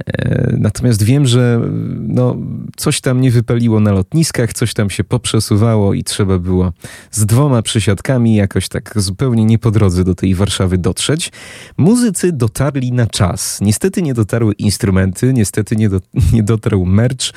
E, 0.07 0.55
natomiast 0.59 1.03
wiem, 1.03 1.27
że 1.27 1.61
no, 1.99 2.37
coś 2.77 3.01
tam 3.01 3.21
nie 3.21 3.31
wypaliło 3.31 3.81
na 3.81 3.93
lotniskach, 3.93 4.53
coś 4.53 4.75
tam 4.75 4.91
się 4.91 5.05
poprzesuwało 5.05 5.95
i 5.95 6.05
trzeba 6.05 6.39
było 6.39 6.73
z 7.11 7.27
dwoma 7.27 7.63
przysiadkami 7.63 8.35
jakoś 8.35 8.69
tak 8.69 8.93
zupełnie 8.97 9.45
nie 9.45 9.59
po 9.59 9.71
drodze 9.71 10.05
do 10.05 10.15
tej 10.15 10.35
Warszawy 10.35 10.79
dotrzeć. 10.79 11.33
Muzycy 11.77 12.33
dotarli 12.33 12.93
na 12.93 13.07
czas. 13.07 13.61
Niestety 13.61 14.03
nie 14.03 14.15
dotarły 14.15 14.53
instrumenty, 14.53 15.33
niestety 15.33 15.77
nie, 15.77 15.89
do, 15.89 16.01
nie 16.33 16.43
dotarł 16.43 16.85
merch, 16.87 17.33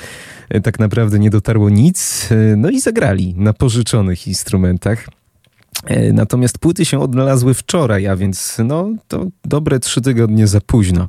e, 0.50 0.62
tak 0.62 0.80
naprawdę 0.80 1.20
nie 1.20 1.30
dotarło 1.30 1.70
nic. 1.70 2.30
E, 2.32 2.56
no 2.56 2.70
i 2.70 2.80
zagrali 2.80 3.34
na 3.38 3.54
pożyczonych 3.54 4.28
instrumentach. 4.28 5.19
E, 5.86 6.14
natomiast 6.14 6.58
płyty 6.58 6.86
się 6.86 7.00
odnalazły 7.00 7.54
wczoraj, 7.54 8.08
a 8.08 8.16
więc 8.16 8.58
no, 8.66 8.90
to 9.08 9.26
dobre 9.46 9.80
trzy 9.80 10.02
tygodnie 10.02 10.48
za 10.48 10.62
późno. 10.62 11.08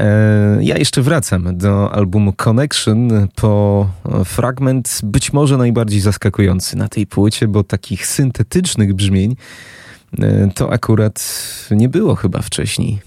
E, 0.00 0.58
ja 0.60 0.78
jeszcze 0.78 1.02
wracam 1.02 1.58
do 1.58 1.92
albumu 1.92 2.32
Connection 2.32 3.28
po 3.34 3.86
fragment 4.24 5.00
być 5.02 5.32
może 5.32 5.56
najbardziej 5.56 6.00
zaskakujący 6.00 6.76
na 6.76 6.88
tej 6.88 7.06
płycie, 7.06 7.48
bo 7.48 7.64
takich 7.64 8.06
syntetycznych 8.06 8.94
brzmień 8.94 9.36
e, 10.18 10.50
to 10.54 10.72
akurat 10.72 11.44
nie 11.70 11.88
było 11.88 12.14
chyba 12.14 12.42
wcześniej. 12.42 12.98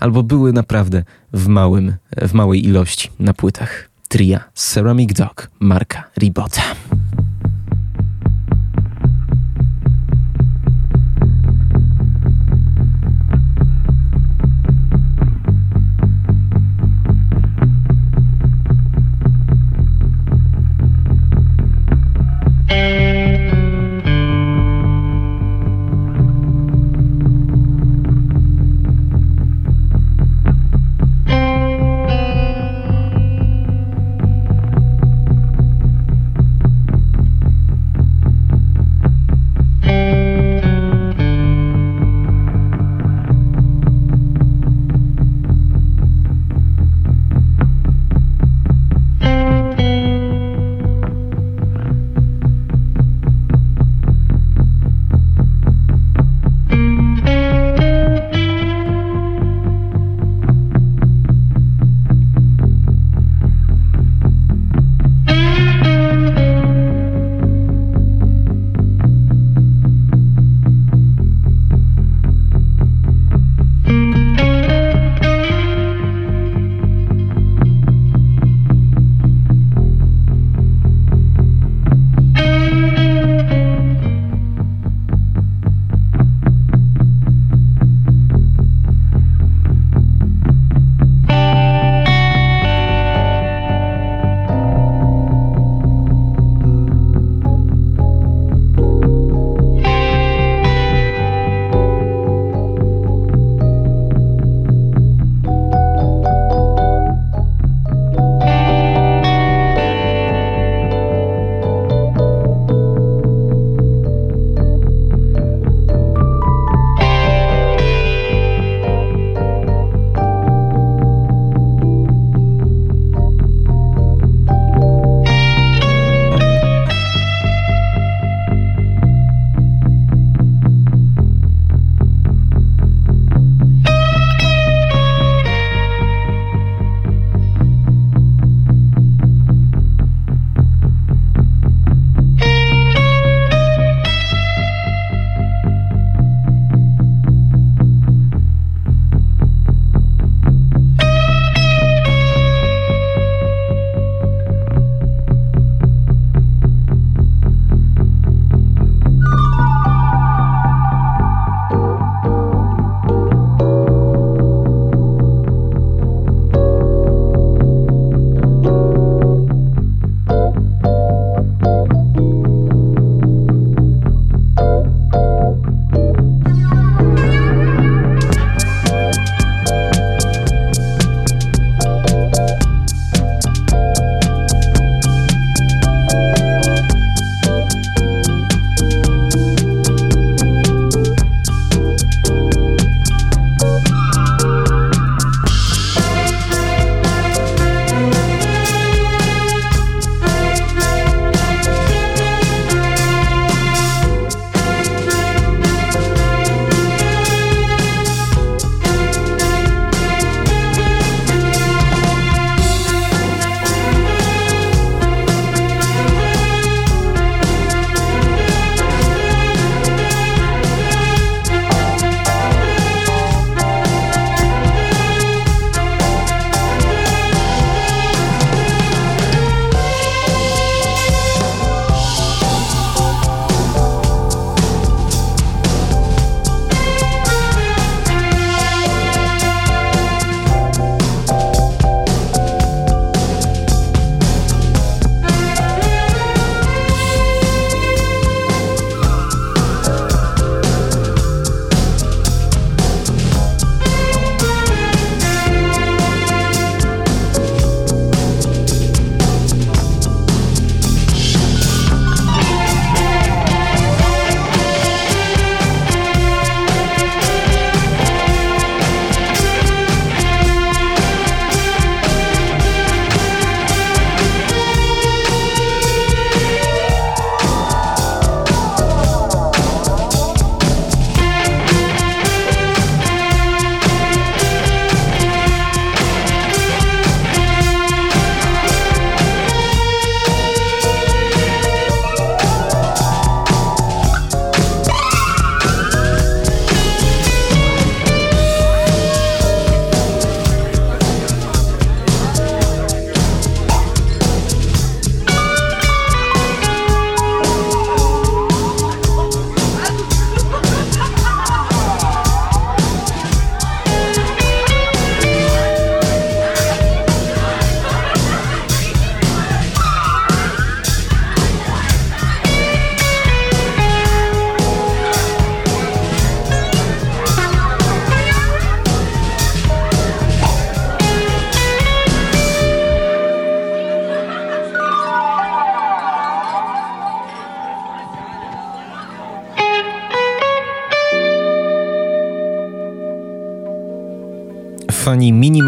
Albo 0.00 0.22
były 0.22 0.52
naprawdę 0.52 1.04
w, 1.32 1.48
małym, 1.48 1.94
w 2.16 2.32
małej 2.32 2.66
ilości 2.66 3.10
na 3.18 3.34
płytach. 3.34 3.88
Tria 4.08 4.44
Ceramic 4.54 5.12
Dog 5.12 5.50
Marka 5.60 6.04
Ribota. 6.18 6.62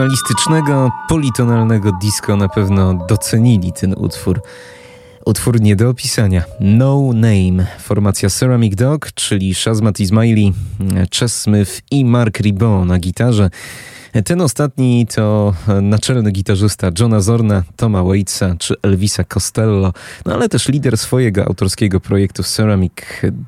Minimalistycznego, 0.01 0.91
politonalnego 1.09 1.93
disco 1.93 2.37
na 2.37 2.49
pewno 2.49 3.07
docenili 3.09 3.73
ten 3.73 3.95
utwór. 3.95 4.43
Utwór 5.27 5.61
nie 5.61 5.77
do 5.77 5.91
opisania. 5.91 6.45
No 6.61 7.11
Name. 7.15 7.67
Formacja 7.79 8.31
Ceramic 8.31 8.75
Dog, 8.75 9.13
czyli 9.13 9.55
Shazmat 9.55 10.01
Ismaili, 10.01 10.53
Chess 11.19 11.41
Smith 11.41 11.83
i 11.91 12.05
Mark 12.05 12.39
Ribon 12.39 12.89
na 12.89 12.99
gitarze. 12.99 13.51
Ten 14.25 14.41
ostatni 14.41 15.07
to 15.15 15.55
naczelny 15.83 16.31
gitarzysta 16.31 16.91
Johna 16.99 17.21
Zorna, 17.21 17.63
Toma 17.77 18.05
Waitsa 18.05 18.57
czy 18.59 18.75
Elvisa 18.83 19.25
Costello, 19.25 19.93
no 20.27 20.35
ale 20.35 20.49
też 20.49 20.69
lider 20.69 20.99
swojego 20.99 21.45
autorskiego 21.45 22.01
projektu 22.01 22.43
Ceramic 22.43 22.93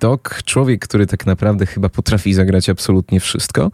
Dog, 0.00 0.42
człowiek, 0.44 0.84
który 0.86 1.06
tak 1.06 1.26
naprawdę 1.26 1.66
chyba 1.66 1.88
potrafi 1.88 2.34
zagrać 2.34 2.68
absolutnie 2.68 3.20
wszystko, 3.20 3.70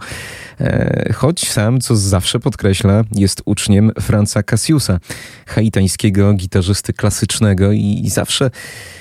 e, 0.61 1.13
choć 1.13 1.49
sam, 1.49 1.81
co 1.81 1.97
zawsze 1.97 2.41
podkreśla, 2.41 3.05
jest 3.15 3.43
uczniem 3.45 3.93
Franza 4.01 4.43
Cassiusa, 4.43 5.01
haitańskiego 5.47 6.33
gitarzysty 6.33 6.93
klasycznego 6.93 7.73
i 7.73 8.09
zawsze 8.09 8.51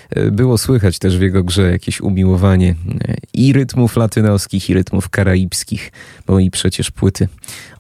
e, 0.09 0.31
było 0.31 0.57
słychać 0.57 0.99
też 0.99 1.18
w 1.18 1.22
jego 1.22 1.43
grze 1.43 1.72
jakieś 1.72 2.01
umiłowanie 2.01 2.76
e, 3.07 3.15
i 3.34 3.53
rytmów 3.53 3.97
latynoskich, 3.97 4.69
i 4.69 4.73
rytmów 4.73 5.09
karaibskich, 5.09 5.91
bo 6.27 6.39
i 6.39 6.51
przecież 6.51 6.91
płyty 6.91 7.27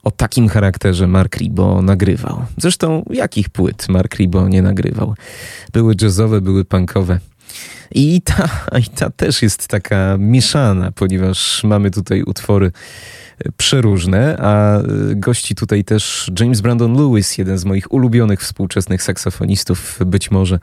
o 0.07 0.11
takim 0.11 0.47
charakterze 0.47 1.07
Mark 1.07 1.37
Ribot 1.37 1.83
nagrywał. 1.83 2.45
Zresztą 2.57 3.03
jakich 3.09 3.49
płyt 3.49 3.89
Mark 3.89 4.15
Ribot 4.15 4.49
nie 4.49 4.61
nagrywał? 4.61 5.15
Były 5.73 5.95
jazzowe, 6.01 6.41
były 6.41 6.65
punkowe. 6.65 7.19
I 7.91 8.21
ta, 8.21 8.49
I 8.83 8.83
ta 8.83 9.09
też 9.09 9.41
jest 9.41 9.67
taka 9.67 10.15
mieszana, 10.19 10.91
ponieważ 10.91 11.63
mamy 11.63 11.91
tutaj 11.91 12.23
utwory 12.23 12.71
przeróżne, 13.57 14.37
a 14.37 14.79
y, 14.79 15.15
gości 15.15 15.55
tutaj 15.55 15.83
też 15.83 16.31
James 16.39 16.61
Brandon 16.61 16.93
Lewis, 16.93 17.37
jeden 17.37 17.57
z 17.57 17.65
moich 17.65 17.93
ulubionych 17.93 18.41
współczesnych 18.41 19.03
saksofonistów, 19.03 19.99
być 20.05 20.31
może 20.31 20.59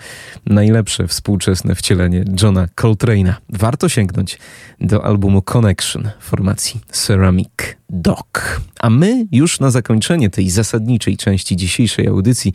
najlepsze 0.46 1.08
współczesne 1.08 1.74
wcielenie 1.74 2.24
Johna 2.42 2.66
Coltrane'a. 2.66 3.34
Warto 3.48 3.88
sięgnąć 3.88 4.38
do 4.80 5.04
albumu 5.04 5.42
Connection 5.42 6.10
formacji 6.20 6.80
Ceramic 6.92 7.50
Dog. 7.90 8.60
A 8.80 8.90
my 8.90 9.26
już 9.32 9.60
na 9.60 9.70
zakończenie 9.70 10.30
tej 10.30 10.50
zasadniczej 10.50 11.16
części 11.16 11.56
dzisiejszej 11.56 12.06
audycji 12.06 12.52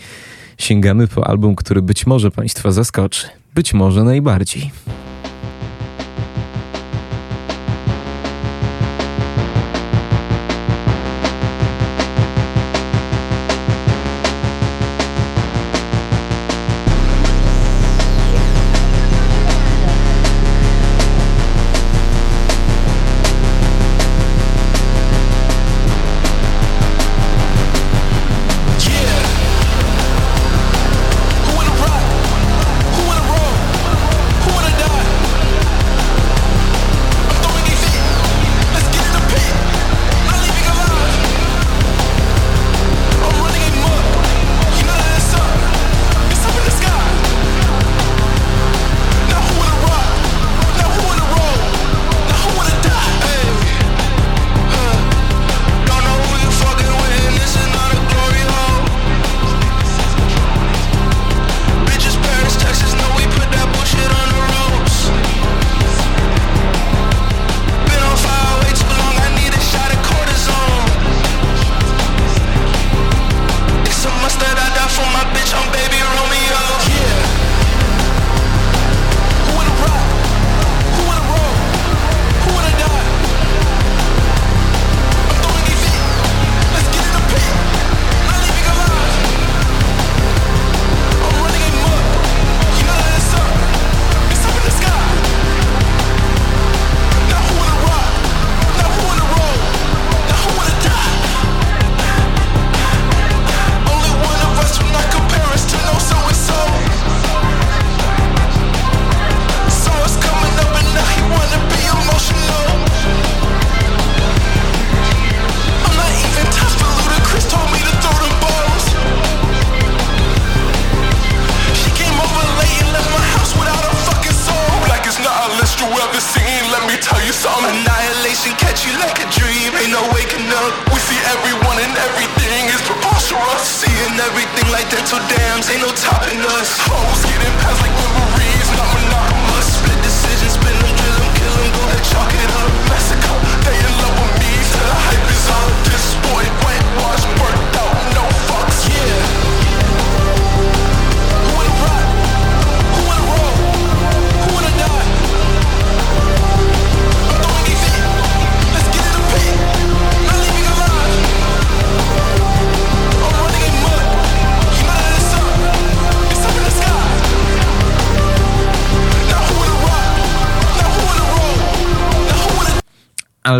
sięgamy 0.57 1.07
po 1.07 1.27
album, 1.27 1.55
który 1.55 1.81
być 1.81 2.07
może 2.07 2.31
Państwa 2.31 2.71
zaskoczy. 2.71 3.27
Być 3.55 3.73
może 3.73 4.03
najbardziej. 4.03 4.58
Energy. 4.59 5.08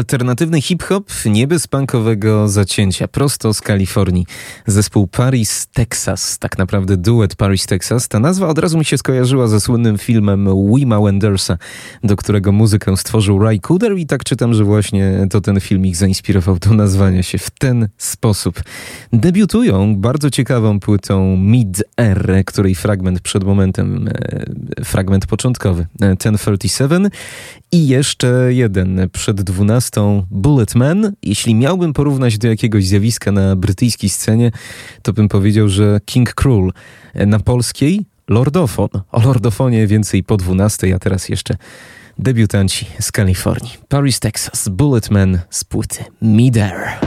Alternatywny 0.10 0.62
hip-hop 0.62 1.12
nie 1.26 1.48
zacięcia, 2.48 3.08
prosto 3.08 3.54
z 3.54 3.62
Kalifornii. 3.62 4.26
Zespół 4.68 5.08
Paris, 5.08 5.68
Texas, 5.74 6.40
tak 6.40 6.58
naprawdę 6.58 6.98
duet 6.98 7.36
Paris, 7.36 7.66
Texas. 7.66 8.08
Ta 8.08 8.20
nazwa 8.20 8.48
od 8.48 8.60
razu 8.60 8.78
mi 8.78 8.86
się 8.86 8.98
skojarzyła 8.98 9.48
ze 9.48 9.60
słynnym 9.60 9.98
filmem 9.98 10.48
Wima 10.76 11.02
Wendersa, 11.02 11.58
do 12.04 12.16
którego 12.16 12.52
muzykę 12.52 12.98
stworzył 12.98 13.40
Ray 13.40 13.60
Cooder 13.60 13.98
i 13.98 14.06
tak 14.06 14.24
czytam, 14.24 14.54
że 14.54 14.64
właśnie 14.64 15.28
to 15.30 15.42
ten 15.42 15.60
film 15.60 15.86
ich 15.86 15.96
zainspirował 15.96 16.60
do 16.60 16.74
nazwania 16.74 17.24
się 17.24 17.38
w 17.38 17.50
ten 17.50 17.88
sposób. 17.98 18.62
Debiutują 19.14 19.96
bardzo 19.96 20.30
ciekawą 20.30 20.80
płytą 20.80 21.38
Mid-Air, 21.38 22.44
której 22.46 22.76
fragment 22.76 23.22
przed 23.22 23.44
momentem, 23.44 24.08
e, 24.08 24.84
fragment 24.84 25.28
początkowy, 25.28 25.88
1037 26.20 27.06
e, 27.06 27.10
i 27.72 27.88
jeszcze 27.88 28.54
jeden 28.54 29.10
przed 29.14 29.42
12 29.42 29.99
Bulletman. 30.32 31.14
Jeśli 31.24 31.56
miałbym 31.56 31.94
porównać 31.94 32.38
do 32.38 32.48
jakiegoś 32.48 32.86
zjawiska 32.86 33.32
na 33.32 33.56
brytyjskiej 33.56 34.10
scenie, 34.10 34.52
to 35.02 35.14
bym 35.14 35.28
powiedział, 35.30 35.70
że 35.70 36.00
King 36.06 36.34
Król 36.34 36.74
na 37.16 37.40
polskiej 37.40 38.06
Lordofon. 38.28 38.90
O 39.12 39.22
Lordofonie 39.22 39.88
więcej 39.88 40.24
po 40.24 40.38
12, 40.38 40.96
a 40.96 41.00
teraz 41.00 41.30
jeszcze 41.30 41.56
debiutanci 42.20 42.86
z 43.00 43.12
Kalifornii. 43.12 43.72
Paris, 43.88 44.20
Texas, 44.20 44.70
Bulletman 44.70 45.40
z 45.50 45.64
płyty 45.64 46.04
Midair. 46.22 47.00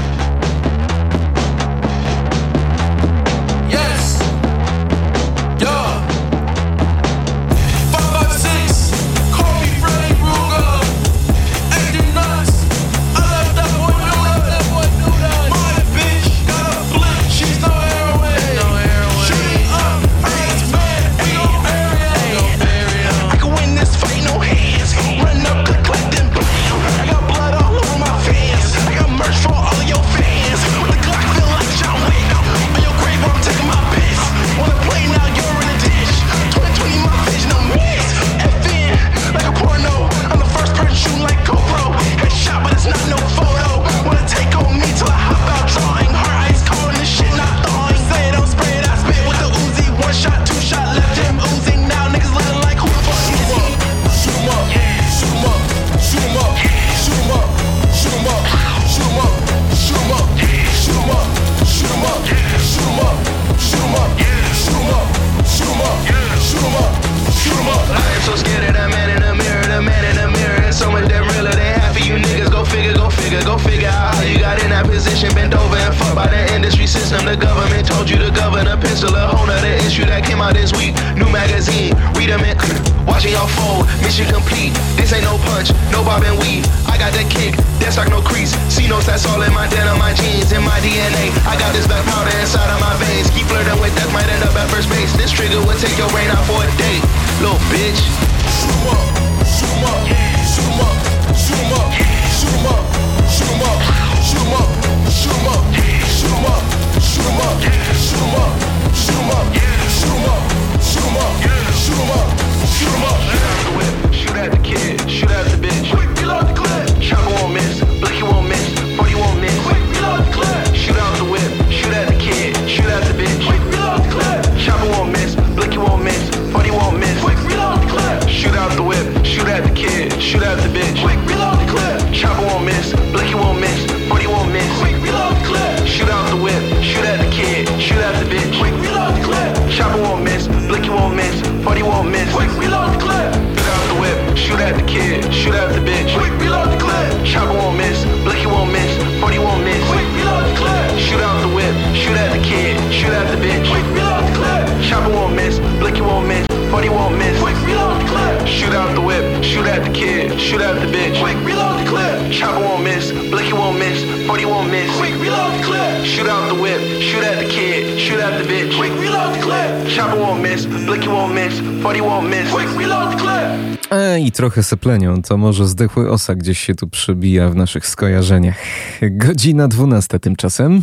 zasyplenią, 174.73 175.23
to 175.23 175.36
może 175.36 175.69
zdechły 175.69 176.11
osa 176.11 176.35
gdzieś 176.35 176.59
się 176.59 176.74
tu 176.74 176.89
przebija 176.89 177.49
w 177.49 177.55
naszych 177.55 177.86
skojarzeniach. 177.86 178.57
Godzina 179.03 179.69
12 179.69 180.19
tymczasem. 180.19 180.82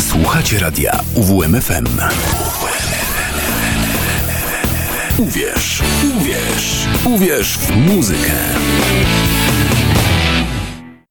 Słuchacie 0.00 0.58
radia 0.58 1.00
UWMFM. 1.14 1.86
Uwierz, 5.18 5.82
uwierz, 6.18 6.88
uwierz 7.04 7.58
w 7.58 7.76
muzykę. 7.76 8.32